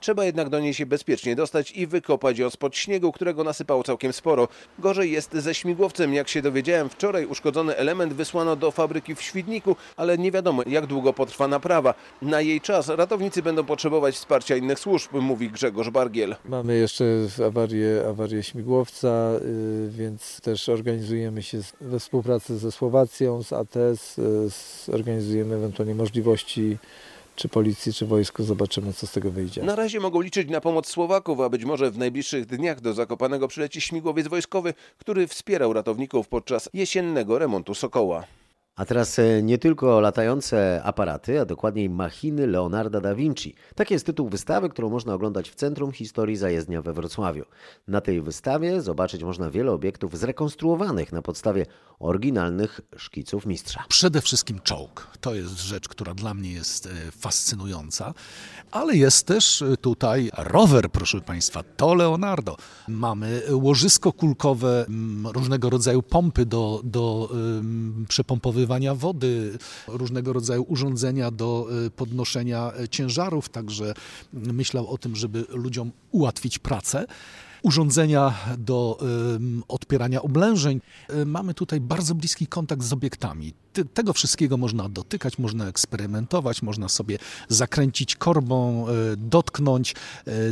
Trzeba 0.00 0.24
jednak 0.24 0.48
do 0.48 0.60
niej 0.60 0.74
się 0.74 0.86
bezpiecznie 0.86 1.36
dostać 1.36 1.72
i 1.72 1.86
wykopać 1.86 2.38
ją 2.38 2.50
spod 2.50 2.76
śniegu, 2.76 3.12
którego 3.12 3.44
nasypało 3.44 3.82
całkiem 3.82 4.12
sporo. 4.12 4.48
Gorzej 4.78 5.12
jest 5.12 5.32
ze 5.32 5.54
śmigłowcem. 5.54 6.14
Jak 6.14 6.28
się 6.28 6.42
dowiedziałem, 6.42 6.88
wczoraj 6.88 7.26
uszkodzony 7.26 7.76
element 7.76 8.12
wysłano 8.12 8.56
do 8.56 8.70
fabryki 8.70 9.14
w 9.14 9.22
Świdniku, 9.22 9.76
ale 9.96 10.18
nie 10.18 10.32
wiadomo 10.32 10.62
jak 10.66 10.86
długo 10.86 11.12
potrwa 11.12 11.48
naprawa. 11.48 11.94
Na 12.22 12.40
jej 12.40 12.60
czas 12.60 12.88
ratownicy 12.88 13.42
będą 13.42 13.64
potrzebować 13.64 14.14
wsparcia 14.14 14.56
innych 14.56 14.78
służb, 14.78 15.12
mówi 15.12 15.50
Grzegorz 15.50 15.90
Bargiel. 15.90 16.36
Mamy 16.44 16.76
jeszcze 16.76 17.04
awarię, 17.46 18.04
awarię 18.08 18.42
śmigłowca, 18.42 19.30
y, 19.42 19.90
więc 19.90 20.40
też 20.40 20.68
organizujemy 20.68 21.42
się 21.42 21.60
we 21.80 22.00
współpracy 22.00 22.58
ze 22.58 22.72
Słowacją, 22.72 23.42
z 23.42 23.52
ATS, 23.52 24.18
y, 24.18 24.92
organizujemy 24.92 25.54
ewentualnie 25.54 25.94
możliwości 25.94 26.78
czy 27.36 27.48
policji, 27.48 27.92
czy 27.92 28.06
wojsku. 28.06 28.44
Zobaczymy, 28.44 28.92
co 28.92 29.06
z 29.06 29.12
tego 29.12 29.30
wyjdzie. 29.30 29.62
Na 29.62 29.76
razie 29.76 30.00
mogą 30.00 30.20
liczyć 30.20 30.48
na 30.48 30.60
pomoc 30.60 30.88
Słowaków, 30.88 31.40
a 31.40 31.48
być 31.48 31.64
może 31.64 31.90
w 31.90 31.98
najbliższych 31.98 32.46
dniach 32.46 32.80
do 32.80 32.92
Zakopanego 32.92 33.48
przyleci 33.48 33.80
śmigłowiec 33.80 34.28
wojskowy, 34.28 34.74
który 34.98 35.26
wspierał 35.26 35.72
ratowników 35.72 36.28
podczas 36.28 36.68
jesiennego 36.72 37.38
remontu 37.38 37.74
Sokoła. 37.74 38.24
A 38.76 38.84
teraz 38.84 39.18
e, 39.18 39.42
nie 39.42 39.58
tylko 39.58 40.00
latające 40.00 40.82
aparaty, 40.84 41.40
a 41.40 41.44
dokładniej 41.44 41.90
machiny 41.90 42.46
Leonarda 42.46 43.00
da 43.00 43.14
Vinci. 43.14 43.54
Taki 43.74 43.94
jest 43.94 44.06
tytuł 44.06 44.28
wystawy, 44.28 44.68
którą 44.68 44.90
można 44.90 45.14
oglądać 45.14 45.50
w 45.50 45.54
Centrum 45.54 45.92
Historii 45.92 46.36
Zajezdnia 46.36 46.82
we 46.82 46.92
Wrocławiu. 46.92 47.44
Na 47.88 48.00
tej 48.00 48.22
wystawie 48.22 48.80
zobaczyć 48.80 49.22
można 49.22 49.50
wiele 49.50 49.72
obiektów 49.72 50.18
zrekonstruowanych 50.18 51.12
na 51.12 51.22
podstawie 51.22 51.66
oryginalnych 51.98 52.80
szkiców 52.96 53.46
mistrza. 53.46 53.84
Przede 53.88 54.20
wszystkim 54.20 54.60
czołg. 54.60 55.08
To 55.20 55.34
jest 55.34 55.60
rzecz, 55.60 55.88
która 55.88 56.14
dla 56.14 56.34
mnie 56.34 56.52
jest 56.52 56.86
e, 56.86 56.90
fascynująca, 57.10 58.14
ale 58.70 58.96
jest 58.96 59.26
też 59.26 59.62
e, 59.62 59.76
tutaj 59.76 60.30
rower, 60.36 60.90
proszę 60.90 61.20
Państwa, 61.20 61.62
to 61.76 61.94
Leonardo. 61.94 62.56
Mamy 62.88 63.42
łożysko 63.50 64.12
kulkowe, 64.12 64.86
różnego 65.24 65.70
rodzaju 65.70 66.02
pompy 66.02 66.46
do, 66.46 66.80
do 66.84 67.28
em, 67.32 68.06
przepompowywania 68.08 68.63
wody, 68.94 69.58
różnego 69.88 70.32
rodzaju 70.32 70.64
urządzenia 70.68 71.30
do 71.30 71.66
e, 71.86 71.90
podnoszenia 71.90 72.72
e, 72.78 72.88
ciężarów, 72.88 73.48
także 73.48 73.94
myślał 74.32 74.88
o 74.88 74.98
tym, 74.98 75.16
żeby 75.16 75.44
ludziom 75.48 75.92
ułatwić 76.10 76.58
pracę 76.58 77.06
urządzenia 77.64 78.34
do 78.58 78.98
odpierania 79.68 80.22
oblężeń. 80.22 80.80
E, 81.08 81.24
Mamy 81.24 81.54
tutaj 81.54 81.80
bardzo 81.80 82.14
bliski 82.14 82.46
kontakt 82.46 82.82
z 82.82 82.92
obiektami. 82.92 83.52
Tego 83.94 84.12
wszystkiego 84.12 84.56
można 84.56 84.88
dotykać, 84.88 85.38
można 85.38 85.68
eksperymentować, 85.68 86.62
można 86.62 86.88
sobie 86.88 87.18
zakręcić 87.48 88.16
korbą, 88.16 88.88
e, 88.88 88.92
dotknąć. 89.16 89.94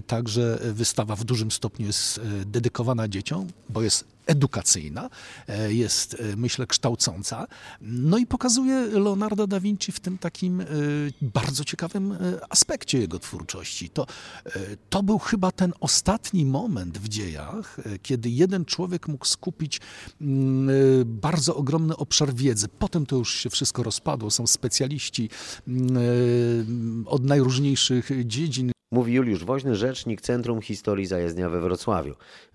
Także 0.06 0.58
wystawa 0.62 1.16
w 1.16 1.24
dużym 1.24 1.50
stopniu 1.50 1.86
jest 1.86 2.20
dedykowana 2.46 3.08
dzieciom, 3.08 3.46
bo 3.68 3.82
jest 3.82 4.04
edukacyjna, 4.26 5.10
e, 5.48 5.72
jest 5.72 6.14
e, 6.14 6.36
myślę 6.36 6.66
kształcąca. 6.66 7.46
No 7.80 8.18
i 8.18 8.26
pokazuje 8.26 8.86
Leonardo 8.86 9.46
da 9.46 9.60
Vinci 9.60 9.92
w 9.92 10.00
tym 10.00 10.18
takim 10.18 10.60
e, 10.60 10.66
bardzo 11.22 11.64
ciekawym 11.64 12.16
aspekcie 12.48 12.98
jego 12.98 13.18
twórczości. 13.18 13.90
To, 13.90 14.06
to 14.90 15.02
był 15.02 15.18
chyba 15.18 15.52
ten 15.52 15.72
ostatni 15.80 16.44
moment 16.44 16.98
w 16.98 17.08
dziejach, 17.08 17.76
kiedy 18.02 18.30
jeden 18.30 18.64
człowiek 18.64 19.08
mógł 19.08 19.24
skupić 19.24 19.80
mm, 20.20 20.68
bardzo 21.06 21.56
ogromny 21.56 21.96
obszar 21.96 22.34
wiedzy. 22.34 22.68
Potem 22.68 23.06
to 23.06 23.16
już 23.16 23.34
się 23.34 23.50
wszystko 23.50 23.82
rozpadło. 23.82 24.30
Są 24.30 24.46
specjaliści 24.46 25.30
mm, 25.68 27.04
od 27.06 27.24
najróżniejszych 27.24 28.10
dziedzin. 28.24 28.72
Mówi 28.92 29.14
Juliusz 29.14 29.44
Woźny, 29.44 29.76
rzecznik 29.76 30.20
Centrum 30.20 30.62
Historii 30.62 31.06
Zajezdnia 31.06 31.48
we 31.48 31.60
Wrocławiu. 31.60 32.14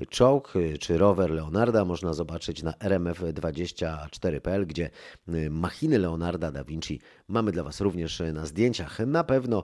Czołg 0.10 0.56
y, 0.56 0.78
czy 0.78 0.97
rower 0.97 1.32
Leonarda 1.32 1.86
można 1.86 2.13
zobaczyć 2.13 2.63
na 2.63 2.71
rmf24.pl, 2.71 4.67
gdzie 4.67 4.89
y, 5.30 5.50
machiny 5.50 6.00
Leonarda 6.00 6.52
da 6.52 6.63
Vinci 6.63 7.02
mamy 7.28 7.52
dla 7.52 7.63
Was 7.63 7.82
również 7.82 8.21
y, 8.21 8.34
na 8.34 8.45
zdjęciach. 8.45 9.00
Na 9.00 9.23
pewno 9.23 9.63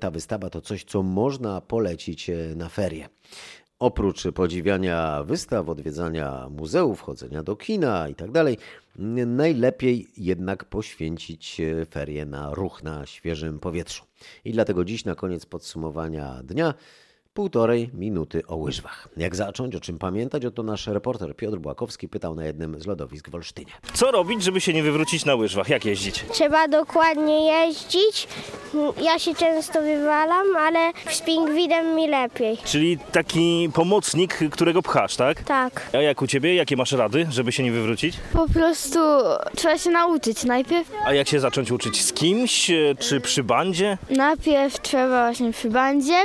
ta 0.00 0.10
wystawa 0.10 0.50
to 0.50 0.60
coś, 0.60 0.84
co 0.84 1.02
można 1.02 1.60
polecić 1.60 2.30
na 2.56 2.68
ferie. 2.68 3.08
Oprócz 3.82 4.22
podziwiania 4.34 5.22
wystaw, 5.24 5.68
odwiedzania 5.68 6.48
muzeów, 6.50 7.00
chodzenia 7.00 7.42
do 7.42 7.56
kina 7.56 8.08
i 8.08 8.14
tak 8.14 8.30
najlepiej 9.26 10.08
jednak 10.16 10.64
poświęcić 10.64 11.60
e, 11.60 11.86
ferie 11.86 12.26
na 12.26 12.54
ruch 12.54 12.82
na 12.82 13.06
świeżym 13.06 13.60
powietrzu. 13.60 14.04
I 14.44 14.52
dlatego 14.52 14.84
dziś 14.84 15.04
na 15.04 15.14
koniec 15.14 15.46
podsumowania 15.46 16.40
dnia 16.44 16.74
półtorej 17.34 17.90
minuty 17.94 18.42
o 18.46 18.56
łyżwach. 18.56 19.08
Jak 19.16 19.36
zacząć, 19.36 19.74
o 19.76 19.80
czym 19.80 19.98
pamiętać, 19.98 20.44
oto 20.44 20.62
nasz 20.62 20.86
reporter 20.86 21.36
Piotr 21.36 21.58
Błakowski 21.58 22.08
pytał 22.08 22.34
na 22.34 22.44
jednym 22.44 22.80
z 22.80 22.86
lodowisk 22.86 23.30
w 23.30 23.34
Olsztynie. 23.34 23.72
Co 23.94 24.10
robić, 24.10 24.42
żeby 24.42 24.60
się 24.60 24.72
nie 24.72 24.82
wywrócić 24.82 25.24
na 25.24 25.34
łyżwach? 25.34 25.68
Jak 25.68 25.84
jeździć? 25.84 26.24
Trzeba 26.32 26.68
dokładnie 26.68 27.46
jeździć. 27.46 28.28
Ja 29.02 29.18
się 29.18 29.34
często 29.34 29.82
wywalam, 29.82 30.56
ale 30.56 30.92
z 31.10 31.20
pingwinem 31.20 31.94
mi 31.96 32.08
lepiej. 32.08 32.58
Czyli 32.64 32.98
taki 33.12 33.70
pomocnik, 33.74 34.38
którego 34.50 34.82
pchasz, 34.82 35.16
tak? 35.16 35.42
Tak. 35.42 35.90
A 35.92 35.96
jak 35.96 36.22
u 36.22 36.26
ciebie? 36.26 36.54
Jakie 36.54 36.76
masz 36.76 36.92
rady, 36.92 37.26
żeby 37.30 37.52
się 37.52 37.62
nie 37.62 37.72
wywrócić? 37.72 38.16
Po 38.32 38.48
prostu 38.48 38.98
trzeba 39.56 39.78
się 39.78 39.90
nauczyć 39.90 40.44
najpierw. 40.44 40.90
A 41.04 41.14
jak 41.14 41.28
się 41.28 41.40
zacząć 41.40 41.70
uczyć? 41.70 42.02
Z 42.04 42.12
kimś? 42.12 42.70
e, 42.70 42.94
Czy 42.98 43.20
przy 43.20 43.44
bandzie? 43.44 43.98
Najpierw 44.10 44.80
trzeba 44.82 45.08
właśnie 45.26 45.52
przy 45.52 45.70
bandzie 45.70 46.24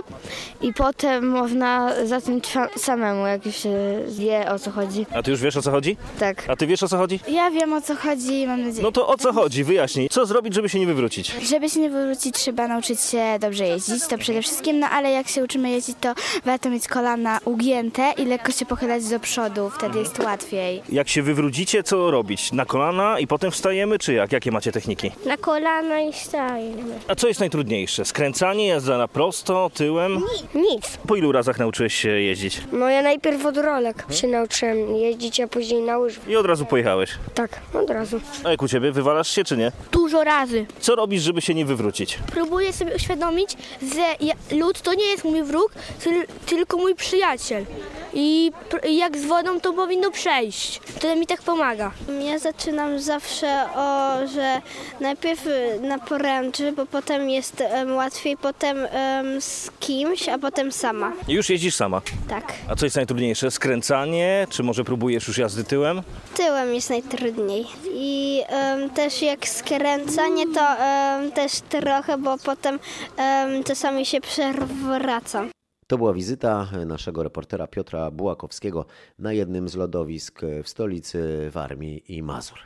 i 0.62 0.74
potem 0.74 0.97
można 1.22 1.92
zacząć 2.06 2.48
samemu, 2.78 3.28
jak 3.28 3.46
już 3.46 3.56
się 3.56 3.70
wie 4.10 4.52
o 4.52 4.60
co 4.60 4.72
chodzi. 4.72 5.06
A 5.14 5.24
ty 5.24 5.32
już 5.32 5.42
wiesz 5.42 5.58
o 5.58 5.62
co 5.62 5.72
chodzi? 5.72 5.98
Tak. 6.20 6.44
A 6.50 6.56
ty 6.56 6.68
wiesz 6.68 6.84
o 6.84 6.88
co 6.88 6.98
chodzi? 6.98 7.20
Ja 7.28 7.52
wiem 7.52 7.74
o 7.74 7.82
co 7.82 7.96
chodzi, 7.96 8.48
mam 8.48 8.62
nadzieję. 8.64 8.84
No 8.84 8.92
to 8.92 9.08
o 9.08 9.18
co 9.18 9.34
chodzi? 9.34 9.64
Wyjaśnij. 9.64 10.10
Co 10.10 10.26
zrobić, 10.26 10.54
żeby 10.54 10.70
się 10.70 10.80
nie 10.80 10.86
wywrócić? 10.86 11.32
Żeby 11.50 11.70
się 11.70 11.80
nie 11.80 11.90
wywrócić, 11.90 12.36
trzeba 12.36 12.68
nauczyć 12.68 13.02
się 13.02 13.24
dobrze 13.40 13.68
jeździć, 13.68 14.08
to 14.08 14.18
przede 14.18 14.42
wszystkim, 14.42 14.80
no 14.80 14.88
ale 14.90 15.12
jak 15.12 15.28
się 15.28 15.44
uczymy 15.44 15.70
jeździć, 15.70 15.98
to 16.02 16.14
warto 16.46 16.70
mieć 16.70 16.88
kolana 16.88 17.40
ugięte 17.46 18.14
i 18.18 18.26
lekko 18.26 18.52
się 18.52 18.66
pochylać 18.66 19.06
do 19.10 19.20
przodu, 19.20 19.70
wtedy 19.70 20.00
jest 20.00 20.20
łatwiej. 20.20 20.82
Jak 20.90 21.10
się 21.10 21.22
wywrócicie, 21.24 21.84
co 21.84 22.12
robić? 22.12 22.52
Na 22.52 22.66
kolana 22.66 23.20
i 23.20 23.28
potem 23.28 23.52
wstajemy, 23.52 24.00
czy 24.00 24.14
jak? 24.14 24.32
Jakie 24.32 24.52
macie 24.52 24.72
techniki? 24.72 25.12
Na 25.26 25.38
kolana 25.38 26.00
i 26.00 26.14
stajemy. 26.14 27.00
A 27.08 27.16
co 27.16 27.28
jest 27.28 27.40
najtrudniejsze? 27.40 28.06
Skręcanie, 28.06 28.68
jazda 28.68 28.98
na 28.98 29.08
prosto, 29.08 29.72
tyłem? 29.74 30.16
Nic, 30.16 30.66
nic. 30.72 30.87
Po 31.08 31.16
ilu 31.16 31.32
razach 31.32 31.60
nauczyłeś 31.60 31.94
się 31.96 32.10
jeździć? 32.10 32.62
No 32.72 32.90
ja 32.90 33.02
najpierw 33.02 33.46
od 33.46 33.58
rolek 33.58 34.06
się 34.12 34.28
nauczyłem 34.28 34.96
jeździć, 34.96 35.40
a 35.40 35.48
później 35.48 35.82
na 35.82 35.98
łyżwach. 35.98 36.28
I 36.30 36.36
od 36.36 36.46
razu 36.46 36.66
pojechałeś. 36.66 37.10
Tak, 37.34 37.60
od 37.74 37.90
razu. 37.90 38.20
A 38.44 38.50
jak 38.52 38.62
u 38.62 38.68
ciebie, 38.68 38.92
wywalasz 38.92 39.30
się 39.30 39.44
czy 39.44 39.58
nie? 39.58 39.72
Dużo 39.92 40.24
razy. 40.24 40.66
Co 40.80 40.96
robisz, 40.96 41.22
żeby 41.22 41.42
się 41.42 41.54
nie 41.54 41.66
wywrócić? 41.66 42.20
Próbuję 42.32 42.74
sobie 42.74 42.96
uświadomić, 42.96 43.50
że 43.82 44.26
ja- 44.28 44.58
lód 44.60 44.82
to 44.82 44.94
nie 44.94 45.06
jest 45.06 45.24
mój 45.24 45.44
wróg, 45.44 45.72
tyl- 46.06 46.26
tylko 46.46 46.78
mój 46.78 46.96
przyjaciel. 46.96 47.66
I 48.14 48.52
pr- 48.70 48.90
jak 48.90 49.18
z 49.18 49.26
wodą 49.26 49.60
to 49.60 49.74
powinno 49.74 50.12
przejść. 50.12 50.82
To 51.02 51.16
mi 51.16 51.28
tak 51.28 51.42
pomaga. 51.42 51.92
Ja 52.26 52.40
zaczynam 52.40 53.00
zawsze 53.00 53.66
o, 53.76 54.14
że 54.28 54.62
najpierw 55.00 55.48
y, 55.48 55.80
na 55.82 56.00
poręczy, 56.00 56.72
bo 56.72 56.86
potem 56.86 57.30
jest 57.30 57.62
em, 57.62 57.96
łatwiej, 57.96 58.38
potem 58.38 58.78
em, 58.92 59.42
z 59.42 59.70
kimś, 59.80 60.30
a 60.30 60.38
potem 60.38 60.72
sama. 60.78 61.14
Już 61.28 61.50
jeździsz 61.50 61.76
sama. 61.76 62.02
Tak. 62.28 62.54
A 62.68 62.76
co 62.76 62.86
jest 62.86 62.96
najtrudniejsze? 62.96 63.52
Skręcanie? 63.52 64.48
Czy 64.50 64.64
może 64.64 64.84
próbujesz 64.84 65.28
już 65.28 65.38
jazdy 65.38 65.64
tyłem? 65.64 66.02
Tyłem 66.36 66.74
jest 66.74 66.90
najtrudniej. 66.90 67.66
I 67.94 68.42
em, 68.48 68.90
też 68.90 69.22
jak 69.22 69.48
skręcanie, 69.48 70.44
to 70.54 70.78
em, 70.78 71.32
też 71.32 71.52
trochę, 71.62 72.18
bo 72.18 72.38
potem 72.38 72.80
em, 73.18 73.64
czasami 73.64 74.06
się 74.06 74.22
przewracam. 74.22 75.50
To 75.88 75.98
była 75.98 76.14
wizyta 76.14 76.68
naszego 76.86 77.24
reportera 77.24 77.68
Piotra 77.68 78.12
Bułakowskiego 78.12 78.86
na 79.20 79.34
jednym 79.34 79.70
z 79.70 79.76
lodowisk 79.76 80.42
w 80.64 80.70
stolicy 80.70 81.50
Warmii 81.54 82.04
i 82.08 82.24
Mazur. 82.24 82.60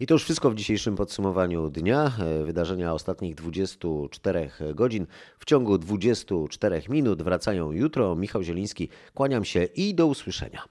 I 0.00 0.06
to 0.06 0.14
już 0.14 0.24
wszystko 0.24 0.50
w 0.50 0.54
dzisiejszym 0.54 0.96
podsumowaniu 0.96 1.70
dnia. 1.70 2.12
Wydarzenia 2.44 2.92
ostatnich 2.92 3.34
24 3.34 4.50
godzin 4.74 5.06
w 5.38 5.44
ciągu 5.44 5.78
24 5.78 6.82
minut 6.88 7.22
wracają 7.22 7.72
jutro. 7.72 8.16
Michał 8.16 8.42
Zieliński, 8.42 8.88
kłaniam 9.14 9.44
się 9.44 9.64
i 9.64 9.94
do 9.94 10.06
usłyszenia. 10.06 10.62